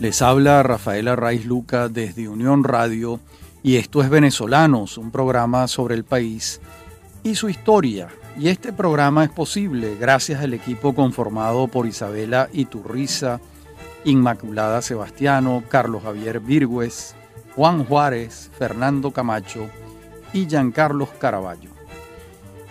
Les 0.00 0.22
habla 0.22 0.62
Rafaela 0.62 1.14
Raiz 1.14 1.44
Luca 1.44 1.90
desde 1.90 2.26
Unión 2.26 2.64
Radio 2.64 3.20
y 3.62 3.76
esto 3.76 4.02
es 4.02 4.08
Venezolanos, 4.08 4.96
un 4.96 5.10
programa 5.10 5.68
sobre 5.68 5.94
el 5.94 6.04
país 6.04 6.62
y 7.22 7.34
su 7.34 7.50
historia. 7.50 8.08
Y 8.38 8.48
este 8.48 8.72
programa 8.72 9.24
es 9.24 9.30
posible 9.30 9.96
gracias 10.00 10.42
al 10.42 10.54
equipo 10.54 10.94
conformado 10.94 11.68
por 11.68 11.86
Isabela 11.86 12.48
Iturriza, 12.54 13.40
Inmaculada 14.06 14.80
Sebastiano, 14.80 15.62
Carlos 15.68 16.02
Javier 16.02 16.40
Virgües, 16.40 17.14
Juan 17.54 17.84
Juárez, 17.84 18.50
Fernando 18.58 19.10
Camacho 19.10 19.68
y 20.32 20.46
Giancarlos 20.48 21.10
Caraballo. 21.10 21.79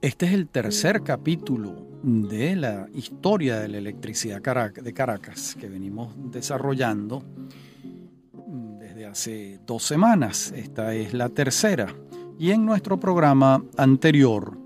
Este 0.00 0.26
es 0.26 0.32
el 0.32 0.46
tercer 0.48 1.02
capítulo 1.02 1.74
de 2.02 2.54
la 2.54 2.86
historia 2.94 3.58
de 3.58 3.66
la 3.68 3.78
electricidad 3.78 4.40
de 4.40 4.92
Caracas 4.92 5.56
que 5.58 5.68
venimos 5.68 6.14
desarrollando 6.30 7.24
desde 8.78 9.06
hace 9.06 9.58
dos 9.66 9.82
semanas. 9.82 10.52
Esta 10.54 10.94
es 10.94 11.12
la 11.12 11.28
tercera. 11.28 11.92
Y 12.38 12.52
en 12.52 12.64
nuestro 12.64 13.00
programa 13.00 13.64
anterior 13.76 14.63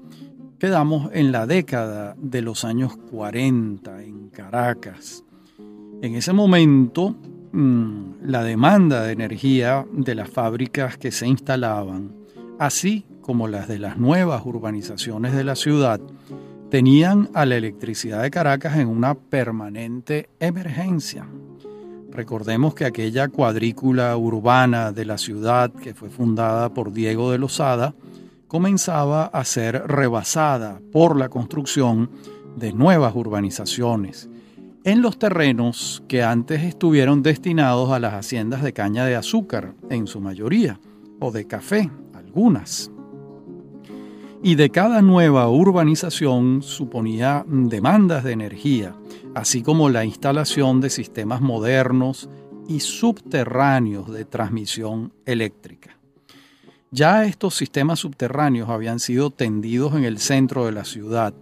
quedamos 0.58 1.10
en 1.12 1.30
la 1.30 1.46
década 1.46 2.16
de 2.18 2.42
los 2.42 2.64
años 2.64 2.96
40 3.10 4.02
en 4.02 4.28
Caracas. 4.28 5.24
En 6.02 6.14
ese 6.14 6.32
momento, 6.32 7.14
mm, 7.52 8.24
la 8.24 8.42
demanda 8.42 9.04
de 9.04 9.12
energía 9.12 9.86
de 9.92 10.14
las 10.14 10.28
fábricas 10.28 10.98
que 10.98 11.12
se 11.12 11.28
instalaban, 11.28 12.12
así 12.58 13.06
como 13.20 13.46
las 13.46 13.68
de 13.68 13.78
las 13.78 13.98
nuevas 13.98 14.44
urbanizaciones 14.44 15.32
de 15.34 15.44
la 15.44 15.54
ciudad, 15.54 16.00
tenían 16.70 17.30
a 17.34 17.46
la 17.46 17.56
electricidad 17.56 18.22
de 18.22 18.30
Caracas 18.30 18.78
en 18.78 18.88
una 18.88 19.14
permanente 19.14 20.28
emergencia. 20.40 21.26
Recordemos 22.10 22.74
que 22.74 22.84
aquella 22.84 23.28
cuadrícula 23.28 24.16
urbana 24.16 24.92
de 24.92 25.04
la 25.04 25.18
ciudad 25.18 25.70
que 25.70 25.94
fue 25.94 26.10
fundada 26.10 26.74
por 26.74 26.92
Diego 26.92 27.30
de 27.30 27.38
Lozada 27.38 27.94
comenzaba 28.48 29.26
a 29.26 29.44
ser 29.44 29.86
rebasada 29.86 30.80
por 30.90 31.16
la 31.16 31.28
construcción 31.28 32.10
de 32.56 32.72
nuevas 32.72 33.14
urbanizaciones 33.14 34.28
en 34.84 35.02
los 35.02 35.18
terrenos 35.18 36.02
que 36.08 36.22
antes 36.22 36.62
estuvieron 36.62 37.22
destinados 37.22 37.90
a 37.90 38.00
las 38.00 38.14
haciendas 38.14 38.62
de 38.62 38.72
caña 38.72 39.04
de 39.04 39.16
azúcar, 39.16 39.74
en 39.90 40.06
su 40.06 40.18
mayoría, 40.18 40.80
o 41.20 41.30
de 41.30 41.46
café, 41.46 41.90
algunas. 42.14 42.90
Y 44.42 44.54
de 44.54 44.70
cada 44.70 45.02
nueva 45.02 45.48
urbanización 45.50 46.62
suponía 46.62 47.44
demandas 47.46 48.24
de 48.24 48.32
energía, 48.32 48.94
así 49.34 49.62
como 49.62 49.90
la 49.90 50.06
instalación 50.06 50.80
de 50.80 50.88
sistemas 50.88 51.42
modernos 51.42 52.30
y 52.66 52.80
subterráneos 52.80 54.10
de 54.10 54.24
transmisión 54.24 55.12
eléctrica. 55.26 55.97
Ya 56.90 57.26
estos 57.26 57.54
sistemas 57.54 57.98
subterráneos 57.98 58.70
habían 58.70 58.98
sido 58.98 59.30
tendidos 59.30 59.94
en 59.94 60.04
el 60.04 60.18
centro 60.18 60.64
de 60.64 60.72
la 60.72 60.84
ciudad, 60.84 61.34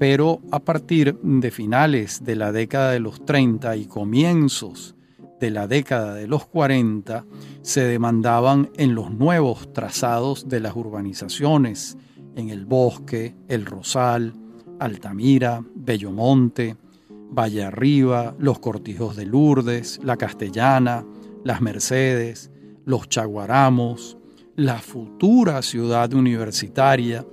pero 0.00 0.40
a 0.50 0.58
partir 0.58 1.16
de 1.22 1.50
finales 1.52 2.24
de 2.24 2.34
la 2.34 2.50
década 2.50 2.90
de 2.90 2.98
los 2.98 3.24
30 3.24 3.76
y 3.76 3.84
comienzos 3.86 4.96
de 5.38 5.50
la 5.52 5.68
década 5.68 6.14
de 6.14 6.26
los 6.26 6.44
40 6.46 7.24
se 7.62 7.82
demandaban 7.82 8.70
en 8.76 8.96
los 8.96 9.12
nuevos 9.12 9.72
trazados 9.72 10.48
de 10.48 10.58
las 10.58 10.74
urbanizaciones, 10.74 11.96
en 12.34 12.50
el 12.50 12.66
Bosque, 12.66 13.36
El 13.46 13.66
Rosal, 13.66 14.34
Altamira, 14.80 15.62
Bellomonte, 15.76 16.76
Valle 17.08 17.62
Arriba, 17.62 18.34
los 18.40 18.58
Cortijos 18.58 19.14
de 19.14 19.26
Lourdes, 19.26 20.00
La 20.02 20.16
Castellana, 20.16 21.06
Las 21.44 21.60
Mercedes, 21.60 22.50
los 22.84 23.08
Chaguaramos, 23.08 24.16
la 24.60 24.78
futura 24.78 25.62
ciudad 25.62 26.12
universitaria, 26.12 27.24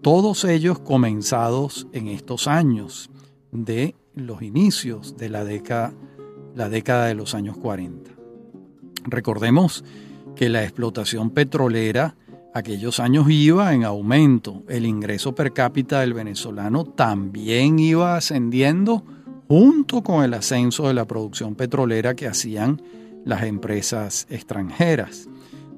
todos 0.00 0.44
ellos 0.44 0.80
comenzados 0.80 1.86
en 1.92 2.08
estos 2.08 2.48
años 2.48 3.08
de 3.52 3.94
los 4.16 4.42
inicios 4.42 5.16
de 5.16 5.28
la 5.28 5.44
década, 5.44 5.94
de 6.56 7.14
los 7.14 7.36
años 7.36 7.56
40. 7.56 8.10
Recordemos 9.04 9.84
que 10.34 10.48
la 10.48 10.64
explotación 10.64 11.30
petrolera 11.30 12.16
aquellos 12.52 12.98
años 12.98 13.30
iba 13.30 13.72
en 13.72 13.84
aumento, 13.84 14.64
el 14.68 14.84
ingreso 14.84 15.36
per 15.36 15.52
cápita 15.52 16.00
del 16.00 16.14
venezolano 16.14 16.84
también 16.84 17.78
iba 17.78 18.16
ascendiendo 18.16 19.04
junto 19.46 20.02
con 20.02 20.24
el 20.24 20.34
ascenso 20.34 20.88
de 20.88 20.94
la 20.94 21.06
producción 21.06 21.54
petrolera 21.54 22.16
que 22.16 22.26
hacían 22.26 22.82
las 23.24 23.44
empresas 23.44 24.26
extranjeras 24.30 25.28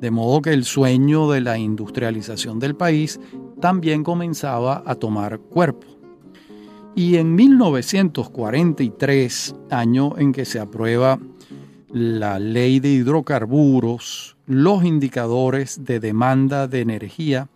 de 0.04 0.10
modo 0.10 0.42
que 0.42 0.52
el 0.52 0.66
sueño 0.66 1.30
de 1.30 1.40
la 1.40 1.56
industrialización 1.56 2.58
del 2.58 2.76
país 2.76 3.18
también 3.58 4.04
comenzaba 4.04 4.82
a 4.84 4.96
tomar 4.96 5.38
cuerpo. 5.38 5.86
Y 6.94 7.16
en 7.16 7.34
1943, 7.34 9.56
año 9.70 10.18
en 10.18 10.32
que 10.32 10.44
se 10.44 10.60
aprueba 10.60 11.18
la 11.90 12.38
ley 12.38 12.80
de 12.80 12.90
hidrocarburos, 12.90 14.36
los 14.44 14.84
indicadores 14.84 15.86
de 15.86 16.00
demanda 16.00 16.68
de 16.68 16.82
energía 16.82 17.48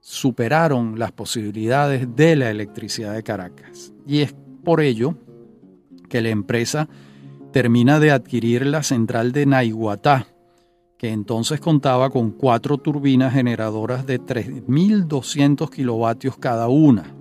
superaron 0.00 0.98
las 0.98 1.12
posibilidades 1.12 2.08
de 2.16 2.34
la 2.34 2.50
electricidad 2.50 3.14
de 3.14 3.22
Caracas. 3.22 3.92
Y 4.04 4.22
es 4.22 4.34
por 4.64 4.80
ello 4.80 5.14
que 6.08 6.22
la 6.22 6.30
empresa 6.30 6.88
termina 7.52 8.00
de 8.00 8.10
adquirir 8.10 8.66
la 8.66 8.82
central 8.82 9.30
de 9.30 9.46
Naiguatá, 9.46 10.33
que 11.04 11.10
entonces 11.10 11.60
contaba 11.60 12.08
con 12.08 12.30
cuatro 12.30 12.78
turbinas 12.78 13.34
generadoras 13.34 14.06
de 14.06 14.18
3.200 14.18 15.68
kilovatios 15.68 16.38
cada 16.38 16.68
una. 16.68 17.14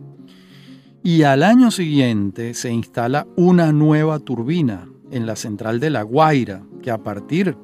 Y 1.03 1.23
al 1.23 1.43
año 1.43 1.69
siguiente 1.69 2.53
se 2.53 2.71
instala 2.71 3.27
una 3.35 3.73
nueva 3.73 4.19
turbina 4.19 4.87
en 5.11 5.25
la 5.25 5.35
central 5.35 5.81
de 5.81 5.89
La 5.89 6.03
Guaira, 6.03 6.63
que 6.81 6.91
a 6.91 7.03
partir 7.03 7.57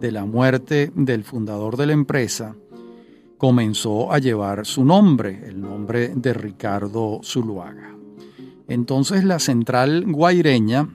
de 0.00 0.10
la 0.10 0.24
muerte 0.24 0.90
del 0.94 1.22
fundador 1.22 1.76
de 1.76 1.88
la 1.88 1.92
empresa, 1.92 2.56
comenzó 3.36 4.10
a 4.10 4.20
llevar 4.20 4.64
su 4.64 4.86
nombre, 4.86 5.42
el 5.46 5.60
nombre 5.60 6.14
de 6.14 6.32
Ricardo 6.32 7.20
Zuluaga. 7.22 7.94
Entonces 8.68 9.22
la 9.22 9.38
central 9.38 10.06
guaireña 10.06 10.88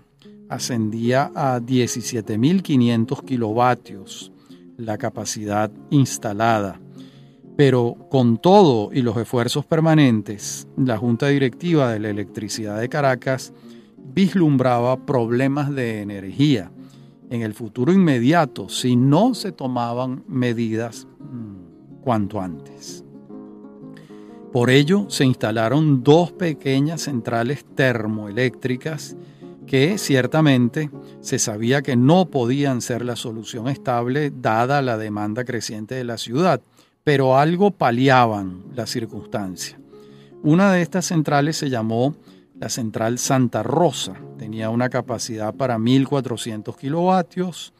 ascendía 0.50 1.32
a 1.36 1.60
17.500 1.60 3.24
kilovatios 3.24 4.33
la 4.78 4.98
capacidad 4.98 5.72
instalada. 5.90 6.80
Pero 7.56 8.08
con 8.10 8.38
todo 8.38 8.90
y 8.92 9.02
los 9.02 9.16
esfuerzos 9.18 9.66
permanentes, 9.66 10.68
la 10.76 10.98
Junta 10.98 11.28
Directiva 11.28 11.92
de 11.92 12.00
la 12.00 12.10
Electricidad 12.10 12.80
de 12.80 12.90
Caracas 12.90 13.54
vislumbraba 13.98 15.06
problemas 15.06 15.74
de 15.74 16.02
energía 16.02 16.72
en 17.30 17.42
el 17.42 17.54
futuro 17.54 17.92
inmediato 17.94 18.70
si 18.70 18.96
no 18.96 19.34
se 19.34 19.52
tomaban 19.52 20.24
medidas 20.28 21.08
mm, 21.20 22.02
cuanto 22.02 22.42
antes. 22.42 23.04
Por 24.52 24.70
ello 24.70 25.06
se 25.10 25.26
instalaron 25.26 26.04
dos 26.04 26.32
pequeñas 26.32 27.02
centrales 27.02 27.66
termoeléctricas 27.74 29.18
que 29.74 29.98
ciertamente 29.98 30.92
se 31.20 31.40
sabía 31.40 31.82
que 31.82 31.96
no 31.96 32.28
podían 32.28 32.80
ser 32.80 33.04
la 33.04 33.16
solución 33.16 33.68
estable 33.68 34.32
dada 34.32 34.84
la 34.84 35.00
demanda 35.00 35.46
creciente 35.46 35.96
de 35.96 36.04
la 36.04 36.20
ciudad, 36.20 36.62
pero 37.04 37.40
algo 37.40 37.72
paliaban 37.72 38.66
la 38.76 38.86
circunstancia. 38.86 39.80
Una 40.44 40.72
de 40.72 40.84
estas 40.84 41.08
centrales 41.08 41.58
se 41.58 41.72
llamó 41.72 42.16
la 42.60 42.70
central 42.70 43.18
Santa 43.18 43.64
Rosa, 43.64 44.14
tenía 44.38 44.70
una 44.70 44.90
capacidad 44.90 45.56
para 45.56 45.80
1.400 45.80 46.78
kilovatios 46.78 47.74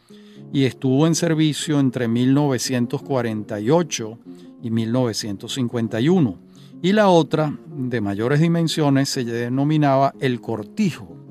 y 0.52 0.64
estuvo 0.64 1.06
en 1.06 1.14
servicio 1.14 1.80
entre 1.80 2.08
1948 2.08 4.20
y 4.64 4.72
1951 4.72 6.40
y 6.82 6.92
la 6.92 7.10
otra, 7.10 7.56
de 7.68 8.02
mayores 8.02 8.40
dimensiones, 8.40 9.10
se 9.10 9.24
denominaba 9.24 10.16
El 10.20 10.42
Cortijo 10.42 11.23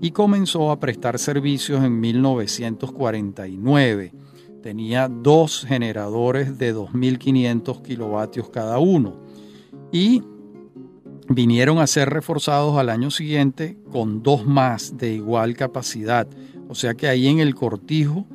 y 0.00 0.12
comenzó 0.12 0.70
a 0.70 0.80
prestar 0.80 1.18
servicios 1.18 1.84
en 1.84 2.00
1949. 2.00 4.14
Tenía 4.62 5.08
dos 5.08 5.66
generadores 5.66 6.56
de 6.58 6.74
2.500 6.74 7.82
kilovatios 7.82 8.48
cada 8.50 8.78
uno 8.78 9.20
y 9.92 10.22
vinieron 11.28 11.78
a 11.78 11.86
ser 11.86 12.10
reforzados 12.10 12.76
al 12.76 12.88
año 12.88 13.10
siguiente 13.10 13.78
con 13.90 14.22
dos 14.22 14.46
más 14.46 14.96
de 14.96 15.12
igual 15.14 15.56
capacidad. 15.56 16.26
O 16.68 16.74
sea 16.74 16.94
que 16.94 17.08
ahí 17.08 17.28
en 17.28 17.40
el 17.40 17.54
cortijo 17.54 18.26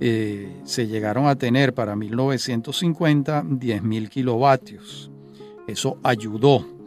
eh, 0.00 0.60
se 0.64 0.86
llegaron 0.86 1.26
a 1.26 1.36
tener 1.36 1.74
para 1.74 1.96
1950 1.96 3.42
10.000 3.42 4.08
kilovatios. 4.08 5.10
Eso 5.66 5.98
ayudó. 6.02 6.77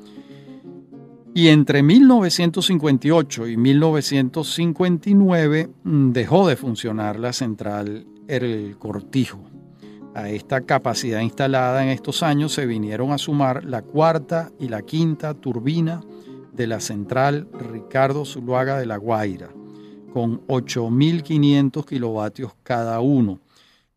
Y 1.34 1.48
entre 1.48 1.82
1958 1.82 3.48
y 3.48 3.56
1959 3.56 5.70
mm, 5.84 6.12
dejó 6.12 6.46
de 6.48 6.58
funcionar 6.58 7.18
la 7.20 7.32
central 7.32 8.06
El 8.28 8.76
Cortijo. 8.78 9.40
A 10.14 10.30
esta 10.30 10.60
capacidad 10.62 11.22
instalada 11.22 11.84
en 11.84 11.90
estos 11.90 12.22
años 12.22 12.52
se 12.52 12.66
vinieron 12.66 13.14
a 13.14 13.18
sumar 13.18 13.64
la 13.64 13.82
cuarta 13.82 14.52
y 14.60 14.68
la 14.68 14.82
quinta 14.82 15.34
turbina 15.34 16.02
de 16.52 16.68
la 16.68 16.82
central 16.82 17.48
Ricardo 17.54 18.26
Zuluaga 18.26 18.78
de 18.78 18.86
La 18.86 18.98
Guaira, 18.98 19.48
con 20.14 20.46
8.500 20.48 21.86
kilovatios 21.86 22.52
cada 22.64 23.00
uno 23.00 23.40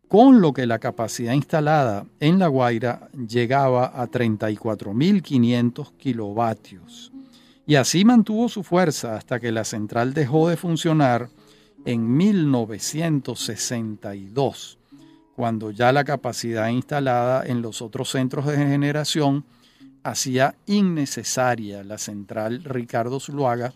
con 0.07 0.39
lo 0.39 0.53
que 0.53 0.65
la 0.65 0.79
capacidad 0.79 1.33
instalada 1.33 2.05
en 2.19 2.39
La 2.39 2.47
Guaira 2.47 3.09
llegaba 3.27 3.87
a 3.87 4.07
34.500 4.07 5.91
kilovatios. 5.97 7.11
Y 7.67 7.75
así 7.75 8.05
mantuvo 8.05 8.47
su 8.47 8.61
fuerza 8.63 9.15
hasta 9.15 9.39
que 9.39 9.51
la 9.51 9.63
central 9.63 10.13
dejó 10.13 10.49
de 10.49 10.57
funcionar 10.57 11.29
en 11.85 12.15
1962, 12.15 14.77
cuando 15.35 15.71
ya 15.71 15.91
la 15.91 16.03
capacidad 16.03 16.69
instalada 16.69 17.43
en 17.45 17.61
los 17.61 17.81
otros 17.81 18.09
centros 18.09 18.45
de 18.45 18.57
generación 18.57 19.45
hacía 20.03 20.53
innecesaria 20.67 21.83
la 21.83 21.97
central 21.97 22.63
Ricardo 22.63 23.19
Zuluaga, 23.19 23.73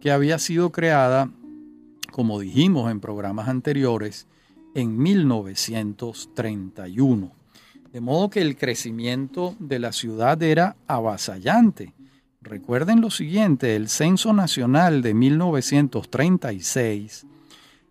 que 0.00 0.10
había 0.10 0.40
sido 0.40 0.70
creada, 0.70 1.30
como 2.10 2.40
dijimos 2.40 2.90
en 2.90 2.98
programas 3.00 3.48
anteriores, 3.48 4.26
en 4.74 4.98
1931. 4.98 7.30
De 7.92 8.00
modo 8.00 8.28
que 8.28 8.40
el 8.40 8.56
crecimiento 8.56 9.54
de 9.60 9.78
la 9.78 9.92
ciudad 9.92 10.42
era 10.42 10.74
avasallante. 10.88 11.94
Recuerden 12.40 13.00
lo 13.00 13.10
siguiente, 13.10 13.74
el 13.74 13.88
Censo 13.88 14.32
Nacional 14.32 15.02
de 15.02 15.12
1936 15.12 17.26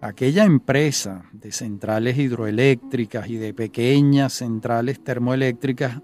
Aquella 0.00 0.44
empresa 0.44 1.24
de 1.32 1.52
centrales 1.52 2.18
hidroeléctricas 2.18 3.28
y 3.28 3.36
de 3.36 3.54
pequeñas 3.54 4.34
centrales 4.34 5.02
termoeléctricas 5.02 6.02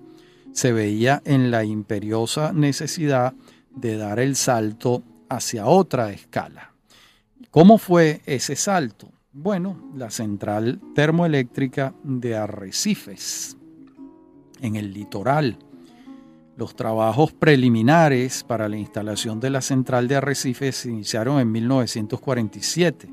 se 0.53 0.73
veía 0.73 1.21
en 1.25 1.51
la 1.51 1.65
imperiosa 1.65 2.53
necesidad 2.53 3.35
de 3.75 3.97
dar 3.97 4.19
el 4.21 4.37
salto 4.37 5.03
hacia 5.29 5.67
otra 5.67 6.13
escala. 6.13 6.73
¿Cómo 7.51 7.79
fue 7.79 8.21
ese 8.25 8.57
salto? 8.57 9.11
Bueno, 9.33 9.93
la 9.95 10.11
central 10.11 10.81
termoeléctrica 10.93 11.95
de 12.03 12.35
Arrecifes, 12.35 13.57
en 14.61 14.75
el 14.75 14.93
litoral. 14.93 15.57
Los 16.57 16.75
trabajos 16.75 17.33
preliminares 17.33 18.43
para 18.43 18.69
la 18.69 18.77
instalación 18.77 19.39
de 19.39 19.51
la 19.51 19.61
central 19.61 20.09
de 20.09 20.17
Arrecifes 20.17 20.79
se 20.79 20.91
iniciaron 20.91 21.39
en 21.39 21.53
1947. 21.53 23.09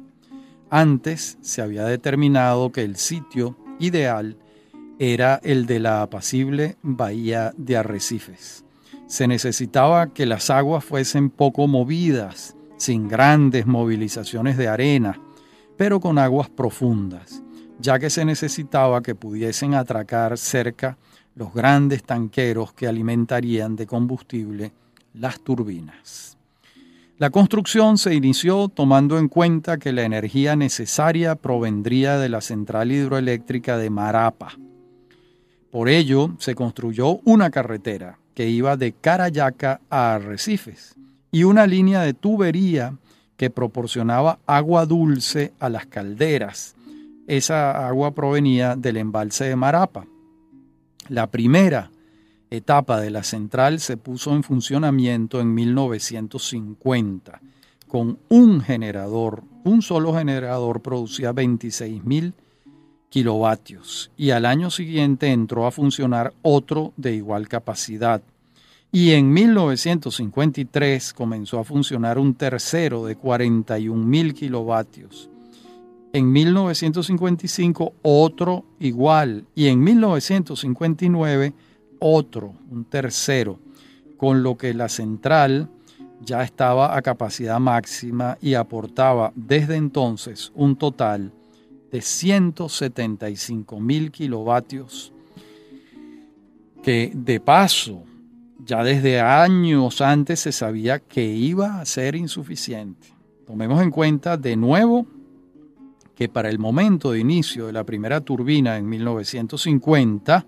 Antes 0.72 1.38
se 1.42 1.62
había 1.62 1.86
determinado 1.86 2.72
que 2.72 2.82
el 2.82 2.96
sitio 2.96 3.56
ideal 3.78 4.40
era 4.98 5.40
el 5.44 5.68
de 5.68 5.80
la 5.80 6.02
apacible 6.02 6.78
bahía 6.82 7.54
de 7.58 7.78
Arrecifes. 7.78 8.66
Se 9.06 9.28
necesitaba 9.28 10.08
que 10.14 10.26
las 10.26 10.50
aguas 10.50 10.84
fuesen 10.84 11.30
poco 11.30 11.68
movidas, 11.68 12.58
sin 12.78 13.08
grandes 13.08 13.68
movilizaciones 13.68 14.58
de 14.58 14.68
arena, 14.68 15.22
pero 15.78 16.00
con 16.00 16.18
aguas 16.18 16.50
profundas, 16.50 17.44
ya 17.80 18.00
que 18.00 18.10
se 18.10 18.26
necesitaba 18.26 19.02
que 19.02 19.16
pudiesen 19.16 19.74
atracar 19.74 20.38
cerca 20.38 20.98
los 21.36 21.54
grandes 21.54 22.04
tanqueros 22.04 22.74
que 22.74 22.88
alimentarían 22.88 23.76
de 23.76 23.86
combustible 23.86 24.72
las 25.14 25.40
turbinas. 25.40 26.38
La 27.20 27.30
construcción 27.30 27.98
se 27.98 28.14
inició 28.14 28.70
tomando 28.70 29.18
en 29.18 29.28
cuenta 29.28 29.78
que 29.78 29.92
la 29.92 30.04
energía 30.04 30.56
necesaria 30.56 31.36
provendría 31.36 32.18
de 32.18 32.30
la 32.30 32.42
central 32.42 32.92
hidroeléctrica 32.92 33.78
de 33.78 33.90
Marapa, 33.90 34.58
por 35.72 35.90
ello 35.90 36.32
se 36.40 36.56
construyó 36.56 37.20
una 37.26 37.52
carretera 37.52 38.18
que 38.34 38.50
iba 38.50 38.78
de 38.78 38.94
Carayaca 38.94 39.82
a 39.90 40.16
Arrecifes 40.16 40.96
y 41.32 41.44
una 41.44 41.68
línea 41.68 42.02
de 42.02 42.14
tubería 42.14 42.98
que 43.38 43.50
proporcionaba 43.50 44.40
agua 44.46 44.86
dulce 44.86 45.54
a 45.60 45.70
las 45.70 45.86
calderas. 45.86 46.76
Esa 47.28 47.88
agua 47.88 48.14
provenía 48.14 48.76
del 48.76 48.98
embalse 48.98 49.46
de 49.46 49.56
Marapa. 49.56 50.06
La 51.08 51.28
primera 51.28 51.92
etapa 52.50 53.00
de 53.00 53.12
la 53.12 53.24
central 53.24 53.80
se 53.80 53.98
puso 53.98 54.34
en 54.34 54.44
funcionamiento 54.44 55.40
en 55.40 55.54
1950 55.54 57.42
con 57.88 58.20
un 58.30 58.62
generador, 58.62 59.44
un 59.64 59.82
solo 59.82 60.14
generador 60.14 60.82
producía 60.82 61.34
26.000 61.34 62.34
kilovatios 63.10 64.12
y 64.18 64.32
al 64.32 64.46
año 64.46 64.70
siguiente 64.70 65.28
entró 65.28 65.66
a 65.66 65.72
funcionar 65.72 66.34
otro 66.42 66.94
de 66.98 67.16
igual 67.16 67.48
capacidad. 67.48 68.22
Y 68.92 69.12
en 69.12 69.32
1953 69.32 71.14
comenzó 71.14 71.60
a 71.60 71.64
funcionar 71.64 72.18
un 72.18 72.34
tercero 72.36 73.06
de 73.06 73.16
41 73.16 74.06
mil 74.06 74.34
kilovatios. 74.34 75.30
En 76.14 76.32
1955 76.32 77.94
otro 78.02 78.66
igual 78.80 79.46
y 79.54 79.68
en 79.68 79.84
1959 79.84 81.54
otro, 82.00 82.54
un 82.72 82.86
tercero, 82.86 83.60
con 84.18 84.42
lo 84.42 84.58
que 84.58 84.74
la 84.74 84.90
central 84.90 85.70
ya 86.22 86.44
estaba 86.44 86.98
a 86.98 87.02
capacidad 87.02 87.60
máxima 87.60 88.38
y 88.42 88.54
aportaba 88.54 89.32
desde 89.36 89.76
entonces 89.76 90.52
un 90.56 90.76
total 90.76 91.32
de 91.92 92.02
175 92.02 93.80
mil 93.80 94.12
kilovatios, 94.12 95.14
que 96.84 97.12
de 97.14 97.40
paso, 97.40 98.04
ya 98.68 98.84
desde 98.84 99.20
años 99.22 100.02
antes 100.02 100.42
se 100.42 100.52
sabía 100.52 101.00
que 101.00 101.26
iba 101.26 101.80
a 101.80 101.86
ser 101.86 102.18
insuficiente. 102.18 103.08
Tomemos 103.46 103.82
en 103.82 103.92
cuenta 103.92 104.36
de 104.36 104.58
nuevo 104.58 105.08
que 106.16 106.28
para 106.28 106.50
el 106.50 106.60
momento 106.60 107.12
de 107.12 107.20
inicio 107.20 107.68
de 107.68 107.74
la 107.74 107.86
primera 107.86 108.20
turbina 108.20 108.76
en 108.76 108.90
1950, 108.90 110.46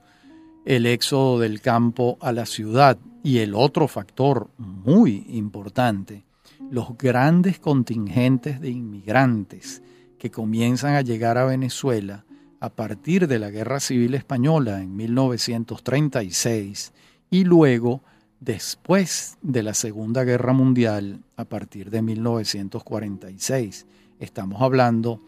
el 0.65 0.87
éxodo 0.87 1.39
del 1.39 1.61
campo 1.61 2.17
a 2.23 2.33
la 2.33 2.47
ciudad. 2.47 2.97
Y 3.23 3.41
el 3.41 3.55
otro 3.55 3.89
factor 3.89 4.49
muy 4.57 5.27
importante, 5.29 6.25
los 6.71 6.97
grandes 6.97 7.59
contingentes 7.59 8.59
de 8.59 8.71
inmigrantes 8.71 9.83
que 10.19 10.31
comienzan 10.31 10.95
a 10.95 11.03
llegar 11.03 11.37
a 11.37 11.45
Venezuela 11.45 12.25
a 12.59 12.71
partir 12.71 13.29
de 13.29 13.39
la 13.39 13.51
Guerra 13.51 13.81
Civil 13.81 14.15
Española 14.15 14.81
en 14.81 14.97
1936 14.97 16.95
y 17.29 17.45
luego 17.45 18.03
después 18.41 19.37
de 19.43 19.63
la 19.63 19.75
Segunda 19.75 20.25
Guerra 20.25 20.55
Mundial 20.55 21.21
a 21.37 21.45
partir 21.45 21.91
de 21.91 22.01
1946. 22.01 23.85
Estamos 24.21 24.63
hablando 24.63 25.21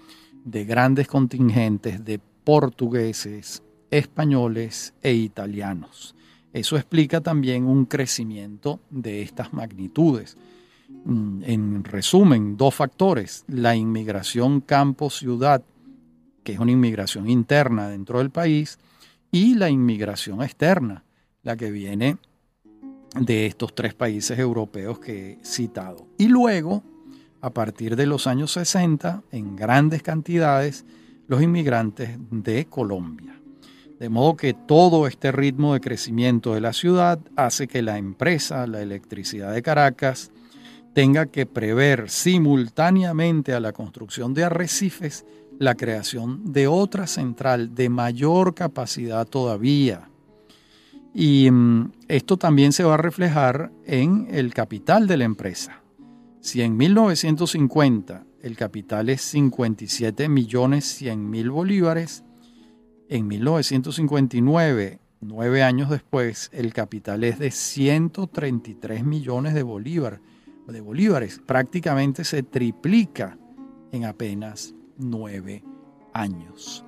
de 0.47 0.65
grandes 0.65 1.07
contingentes 1.07 2.03
de 2.03 2.19
portugueses, 2.49 3.63
españoles 3.91 4.95
e 5.03 5.13
italianos. 5.13 6.15
Eso 6.55 6.79
explica 6.79 7.21
también 7.21 7.67
un 7.67 7.85
crecimiento 7.85 8.81
de 8.89 9.21
estas 9.21 9.53
magnitudes. 9.53 10.39
Mm, 11.05 11.43
en 11.45 11.85
resumen, 11.85 12.57
dos 12.57 12.75
factores, 12.75 13.45
la 13.49 13.77
inmigración 13.77 14.63
campo-ciudad, 14.63 15.63
que 16.43 16.55
es 16.55 16.59
una 16.59 16.73
inmigración 16.73 17.29
interna 17.29 17.91
dentro 17.91 18.17
del 18.17 18.31
país, 18.31 18.79
y 19.31 19.55
la 19.55 19.69
inmigración 19.69 20.43
externa, 20.43 21.05
la 21.43 21.55
que 21.55 21.71
viene 21.71 22.17
de 23.21 23.45
estos 23.45 23.75
tres 23.75 23.93
países 23.93 24.39
europeos 24.39 24.99
que 25.01 25.33
he 25.33 25.45
citado. 25.45 26.07
Y 26.17 26.29
luego, 26.29 26.83
a 27.43 27.51
partir 27.51 27.95
de 27.95 28.07
los 28.07 28.27
años 28.27 28.53
60, 28.53 29.23
en 29.33 29.55
grandes 29.55 30.03
cantidades, 30.03 30.87
los 31.29 31.43
inmigrantes 31.43 32.19
de 32.31 32.67
Colombia. 32.67 33.41
De 34.01 34.09
modo 34.09 34.37
que 34.37 34.55
todo 34.55 35.07
este 35.07 35.31
ritmo 35.31 35.75
de 35.75 35.81
crecimiento 35.81 36.55
de 36.55 36.61
la 36.61 36.73
ciudad 36.73 37.21
hace 37.37 37.69
que 37.69 37.83
la 37.83 37.99
empresa, 37.99 38.67
la 38.67 38.81
electricidad 38.81 39.53
de 39.53 39.63
Caracas, 39.63 40.33
tenga 40.95 41.27
que 41.27 41.47
prever 41.47 42.09
simultáneamente 42.09 43.53
a 43.53 43.61
la 43.61 43.73
construcción 43.73 44.35
de 44.35 44.45
arrecifes 44.45 45.25
la 45.59 45.75
creación 45.75 46.53
de 46.53 46.69
otra 46.69 47.07
central 47.07 47.75
de 47.75 47.89
mayor 47.89 48.55
capacidad 48.55 49.27
todavía. 49.27 50.09
Y 51.13 51.51
mm, 51.51 51.93
esto 52.07 52.37
también 52.37 52.73
se 52.73 52.85
va 52.85 52.95
a 52.95 52.99
reflejar 52.99 53.73
en 53.85 54.29
el 54.31 54.55
capital 54.55 55.07
de 55.07 55.17
la 55.17 55.25
empresa. 55.25 55.83
Si 56.41 56.63
en 56.63 56.77
1950 56.77 58.25
el 58.43 58.57
capital 58.57 59.09
es 59.09 59.23
57 59.23 60.29
millones 60.29 60.85
100 60.85 61.31
mil 61.31 61.51
bolívares, 61.51 62.25
en 63.09 63.27
1959, 63.27 65.01
nueve 65.21 65.63
años 65.63 65.89
después, 65.89 66.51
el 66.53 66.73
capital 66.75 67.25
es 67.25 67.39
de 67.39 67.51
133 67.51 69.05
millones 69.05 69.55
de 69.55 69.63
bolívares 69.63 70.21
de 70.73 70.81
bolívares. 70.81 71.41
Prácticamente 71.45 72.25
se 72.25 72.43
triplica 72.43 73.39
en 73.93 74.05
apenas 74.05 74.75
nueve 74.97 75.65
años. 76.13 76.85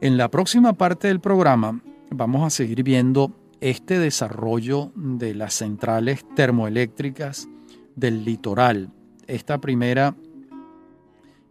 En 0.00 0.16
la 0.16 0.30
próxima 0.30 0.74
parte 0.74 1.08
del 1.08 1.20
programa 1.20 1.82
vamos 2.10 2.46
a 2.46 2.50
seguir 2.50 2.82
viendo 2.82 3.32
este 3.60 3.98
desarrollo 3.98 4.92
de 4.94 5.34
las 5.34 5.54
centrales 5.54 6.24
termoeléctricas 6.36 7.48
del 7.96 8.24
litoral. 8.24 8.90
Esta 9.26 9.58
primera 9.58 10.14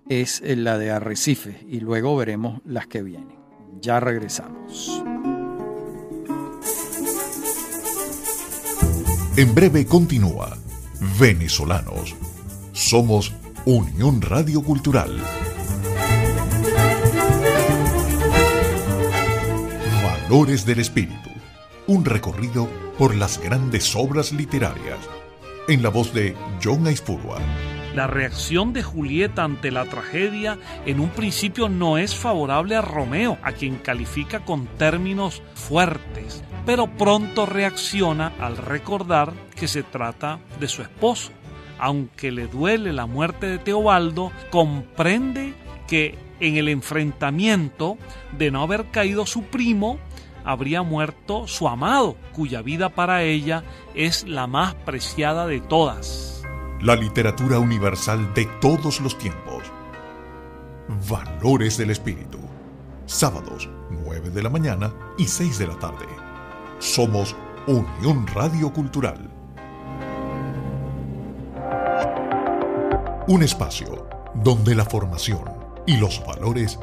es 0.10 0.42
la 0.46 0.78
de 0.78 0.92
Arrecife 0.92 1.66
y 1.68 1.80
luego 1.80 2.16
veremos 2.16 2.62
las 2.66 2.88
que 2.88 3.02
vienen. 3.02 3.38
Ya 3.82 4.00
regresamos. 4.00 5.04
En 9.36 9.54
breve 9.54 9.86
continúa 9.86 10.58
venezolanos. 11.20 12.16
Somos 12.72 13.34
Unión 13.66 14.22
Radio 14.22 14.64
Cultural. 14.64 15.16
Valores 20.04 20.66
del 20.66 20.80
Espíritu. 20.80 21.30
Un 21.86 22.06
recorrido 22.06 22.68
por 22.98 23.16
las 23.16 23.40
grandes 23.40 23.96
obras 23.96 24.32
literarias. 24.32 25.00
En 25.68 25.84
la 25.84 25.90
voz 25.90 26.14
de 26.14 26.36
John 26.64 26.88
Aispurua. 26.88 27.40
La 27.98 28.06
reacción 28.06 28.74
de 28.74 28.84
Julieta 28.84 29.44
ante 29.44 29.72
la 29.72 29.86
tragedia 29.86 30.60
en 30.86 31.00
un 31.00 31.10
principio 31.10 31.68
no 31.68 31.98
es 31.98 32.14
favorable 32.14 32.76
a 32.76 32.82
Romeo, 32.84 33.40
a 33.42 33.54
quien 33.54 33.78
califica 33.78 34.46
con 34.46 34.68
términos 34.68 35.42
fuertes, 35.56 36.44
pero 36.64 36.86
pronto 36.86 37.48
reacciona 37.48 38.34
al 38.40 38.56
recordar 38.56 39.34
que 39.56 39.68
se 39.68 39.82
trata 39.82 40.38
de 40.60 40.68
su 40.68 40.84
esposo. 40.84 41.32
Aunque 41.80 42.32
le 42.32 42.46
duele 42.46 42.94
la 42.94 43.08
muerte 43.08 43.48
de 43.48 43.58
Teobaldo, 43.58 44.32
comprende 44.52 45.56
que 45.88 46.20
en 46.40 46.58
el 46.58 46.70
enfrentamiento 46.70 47.98
de 48.38 48.52
no 48.52 48.62
haber 48.62 48.92
caído 48.92 49.26
su 49.26 49.42
primo, 49.46 49.98
habría 50.46 50.84
muerto 50.84 51.48
su 51.48 51.68
amado, 51.68 52.16
cuya 52.32 52.62
vida 52.62 52.90
para 52.90 53.24
ella 53.24 53.64
es 53.96 54.24
la 54.24 54.46
más 54.46 54.76
preciada 54.76 55.48
de 55.48 55.62
todas. 55.62 56.37
La 56.82 56.96
literatura 56.96 57.58
universal 57.58 58.36
de 58.36 58.46
todos 58.62 59.02
los 59.02 59.18
tiempos. 59.18 59.64
Valores 61.10 61.76
del 61.76 61.90
Espíritu. 61.90 62.38
Sábados, 63.08 63.68
9 63.90 64.30
de 64.30 64.44
la 64.44 64.50
mañana 64.52 64.94
y 65.18 65.26
6 65.26 65.58
de 65.58 65.68
la 65.68 65.80
tarde. 65.80 66.06
Somos 66.78 67.36
Unión 67.66 68.28
Radio 68.28 68.72
Cultural. 68.72 69.18
Un 73.28 73.42
espacio 73.42 74.08
donde 74.36 74.76
la 74.76 74.86
formación 74.86 75.46
y 75.88 75.98
los 75.98 76.24
valores 76.28 76.78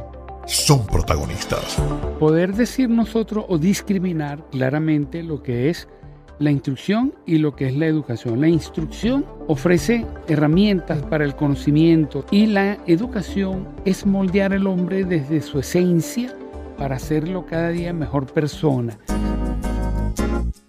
son 0.45 0.87
protagonistas. 0.87 1.77
Poder 2.19 2.53
decir 2.55 2.91
nosotros 2.91 3.45
o 3.49 3.59
discriminar 3.59 4.45
claramente 4.51 5.23
lo 5.23 5.41
que 5.41 5.71
es 5.71 5.89
la 6.39 6.51
instrucción 6.51 7.15
y 7.27 7.39
lo 7.39 7.55
que 7.55 7.69
es 7.69 7.77
la 7.77 7.87
educación. 7.87 8.41
La 8.41 8.49
instrucción 8.49 9.25
ofrece 9.49 10.07
herramientas 10.29 11.03
para 11.03 11.25
el 11.25 11.35
conocimiento 11.35 12.25
y 12.31 12.47
la 12.47 12.79
educación 12.87 13.69
es 13.85 14.07
moldear 14.07 14.53
al 14.53 14.67
hombre 14.67 15.05
desde 15.05 15.41
su 15.41 15.59
esencia 15.59 16.37
para 16.79 16.97
hacerlo 16.97 17.47
cada 17.47 17.69
día 17.71 17.93
mejor 17.93 18.27
persona 18.27 18.99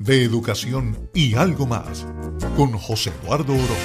de 0.06 0.24
educación 0.24 0.96
y 1.16 1.34
algo 1.34 1.66
más 1.66 2.06
con 2.56 2.72
José 2.74 3.12
Eduardo 3.24 3.54
Orozco. 3.54 3.76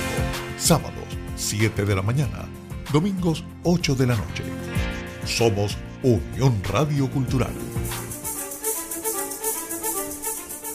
Sábados 0.58 0.92
7 1.37 1.87
de 1.87 1.94
la 1.94 2.02
mañana, 2.02 2.46
domingos 2.92 3.42
8 3.62 3.94
de 3.94 4.06
la 4.06 4.16
noche. 4.16 4.44
Somos 5.25 5.78
Unión 6.02 6.62
Radio 6.70 7.10
Cultural. 7.10 7.69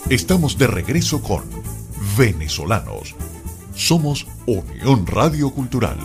Estamos 0.09 0.57
de 0.59 0.67
regreso 0.67 1.24
con 1.24 1.43
Venezolanos. 2.15 3.15
Somos 3.74 4.27
Unión 4.45 5.07
Radio 5.07 5.50
Cultural. 5.50 5.97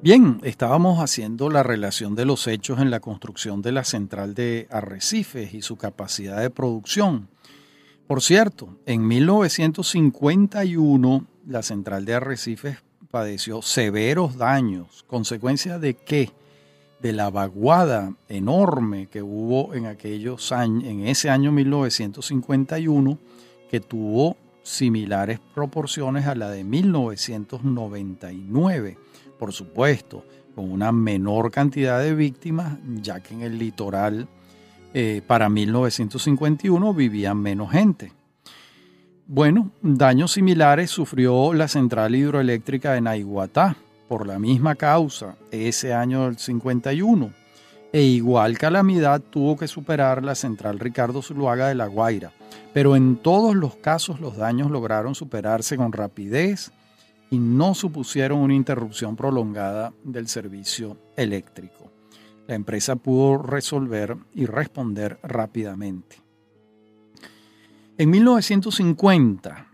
Bien, 0.00 0.38
estábamos 0.44 1.00
haciendo 1.00 1.50
la 1.50 1.64
relación 1.64 2.14
de 2.14 2.24
los 2.24 2.46
hechos 2.46 2.78
en 2.78 2.92
la 2.92 3.00
construcción 3.00 3.62
de 3.62 3.72
la 3.72 3.82
central 3.82 4.36
de 4.36 4.68
Arrecifes 4.70 5.54
y 5.54 5.62
su 5.62 5.74
capacidad 5.74 6.40
de 6.40 6.50
producción. 6.50 7.26
Por 8.06 8.22
cierto, 8.22 8.78
en 8.86 9.08
1951 9.08 11.26
la 11.48 11.64
central 11.64 12.04
de 12.04 12.14
Arrecifes 12.14 12.76
padeció 13.14 13.62
severos 13.62 14.36
daños, 14.36 15.04
consecuencia 15.06 15.78
de 15.78 15.94
qué? 15.94 16.32
De 16.98 17.12
la 17.12 17.30
vaguada 17.30 18.12
enorme 18.28 19.06
que 19.06 19.22
hubo 19.22 19.72
en 19.72 19.86
aquellos 19.86 20.50
años, 20.50 20.82
en 20.82 21.06
ese 21.06 21.30
año 21.30 21.52
1951, 21.52 23.16
que 23.70 23.78
tuvo 23.78 24.36
similares 24.64 25.38
proporciones 25.54 26.26
a 26.26 26.34
la 26.34 26.50
de 26.50 26.64
1999 26.64 28.98
por 29.38 29.52
supuesto, 29.52 30.24
con 30.56 30.68
una 30.68 30.90
menor 30.90 31.52
cantidad 31.52 32.00
de 32.00 32.16
víctimas, 32.16 32.78
ya 33.00 33.20
que 33.20 33.34
en 33.34 33.42
el 33.42 33.60
litoral 33.60 34.26
eh, 34.92 35.22
para 35.24 35.48
1951 35.48 36.94
vivían 36.94 37.38
menos 37.38 37.70
gente. 37.70 38.10
Bueno, 39.26 39.70
daños 39.80 40.32
similares 40.32 40.90
sufrió 40.90 41.54
la 41.54 41.66
central 41.66 42.14
hidroeléctrica 42.14 42.92
de 42.92 43.00
Naiguatá 43.00 43.74
por 44.06 44.26
la 44.26 44.38
misma 44.38 44.74
causa 44.74 45.36
ese 45.50 45.94
año 45.94 46.26
del 46.26 46.36
51 46.36 47.32
e 47.90 48.02
igual 48.02 48.58
calamidad 48.58 49.22
tuvo 49.22 49.56
que 49.56 49.66
superar 49.66 50.22
la 50.22 50.34
central 50.34 50.78
Ricardo 50.78 51.22
Zuluaga 51.22 51.68
de 51.68 51.74
La 51.74 51.86
Guaira, 51.86 52.32
pero 52.74 52.96
en 52.96 53.16
todos 53.16 53.54
los 53.54 53.76
casos 53.76 54.20
los 54.20 54.36
daños 54.36 54.70
lograron 54.70 55.14
superarse 55.14 55.78
con 55.78 55.92
rapidez 55.92 56.70
y 57.30 57.38
no 57.38 57.74
supusieron 57.74 58.40
una 58.40 58.54
interrupción 58.54 59.16
prolongada 59.16 59.94
del 60.02 60.28
servicio 60.28 60.98
eléctrico. 61.16 61.90
La 62.46 62.56
empresa 62.56 62.96
pudo 62.96 63.38
resolver 63.38 64.18
y 64.34 64.44
responder 64.44 65.18
rápidamente. 65.22 66.23
En 67.96 68.10
1950, 68.10 69.68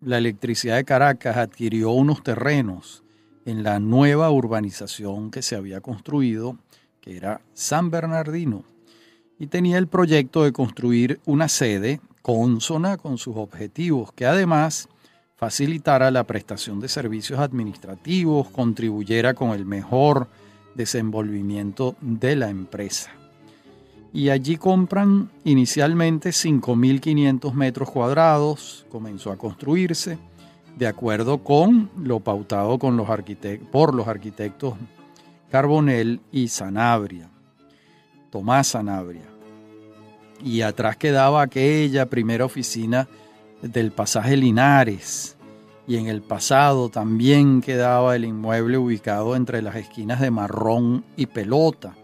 la 0.00 0.18
electricidad 0.18 0.74
de 0.74 0.84
Caracas 0.84 1.36
adquirió 1.36 1.92
unos 1.92 2.24
terrenos 2.24 3.04
en 3.44 3.62
la 3.62 3.78
nueva 3.78 4.28
urbanización 4.32 5.30
que 5.30 5.40
se 5.40 5.54
había 5.54 5.80
construido, 5.80 6.58
que 7.00 7.16
era 7.16 7.42
San 7.54 7.92
Bernardino, 7.92 8.64
y 9.38 9.46
tenía 9.46 9.78
el 9.78 9.86
proyecto 9.86 10.42
de 10.42 10.52
construir 10.52 11.20
una 11.26 11.46
sede 11.46 12.00
consona 12.22 12.96
con 12.96 13.18
sus 13.18 13.36
objetivos, 13.36 14.12
que 14.14 14.26
además 14.26 14.88
facilitara 15.36 16.10
la 16.10 16.24
prestación 16.24 16.80
de 16.80 16.88
servicios 16.88 17.38
administrativos, 17.38 18.50
contribuyera 18.50 19.34
con 19.34 19.50
el 19.50 19.64
mejor 19.64 20.26
desenvolvimiento 20.74 21.94
de 22.00 22.34
la 22.34 22.50
empresa. 22.50 23.12
Y 24.12 24.30
allí 24.30 24.56
compran 24.56 25.30
inicialmente 25.44 26.30
5.500 26.30 27.52
metros 27.52 27.90
cuadrados, 27.90 28.86
comenzó 28.90 29.30
a 29.30 29.36
construirse 29.36 30.18
de 30.76 30.86
acuerdo 30.86 31.38
con 31.44 31.90
lo 31.96 32.20
pautado 32.20 32.78
con 32.78 32.96
los 32.96 33.06
por 33.70 33.94
los 33.94 34.08
arquitectos 34.08 34.74
Carbonell 35.50 36.20
y 36.30 36.48
Sanabria, 36.48 37.28
Tomás 38.30 38.68
Sanabria. 38.68 39.26
Y 40.42 40.62
atrás 40.62 40.96
quedaba 40.96 41.42
aquella 41.42 42.06
primera 42.06 42.44
oficina 42.44 43.08
del 43.60 43.92
pasaje 43.92 44.36
Linares, 44.36 45.36
y 45.86 45.96
en 45.96 46.06
el 46.06 46.22
pasado 46.22 46.88
también 46.88 47.60
quedaba 47.60 48.14
el 48.14 48.24
inmueble 48.24 48.78
ubicado 48.78 49.34
entre 49.34 49.60
las 49.60 49.74
esquinas 49.74 50.20
de 50.20 50.30
Marrón 50.30 51.04
y 51.16 51.26
Pelota, 51.26 51.94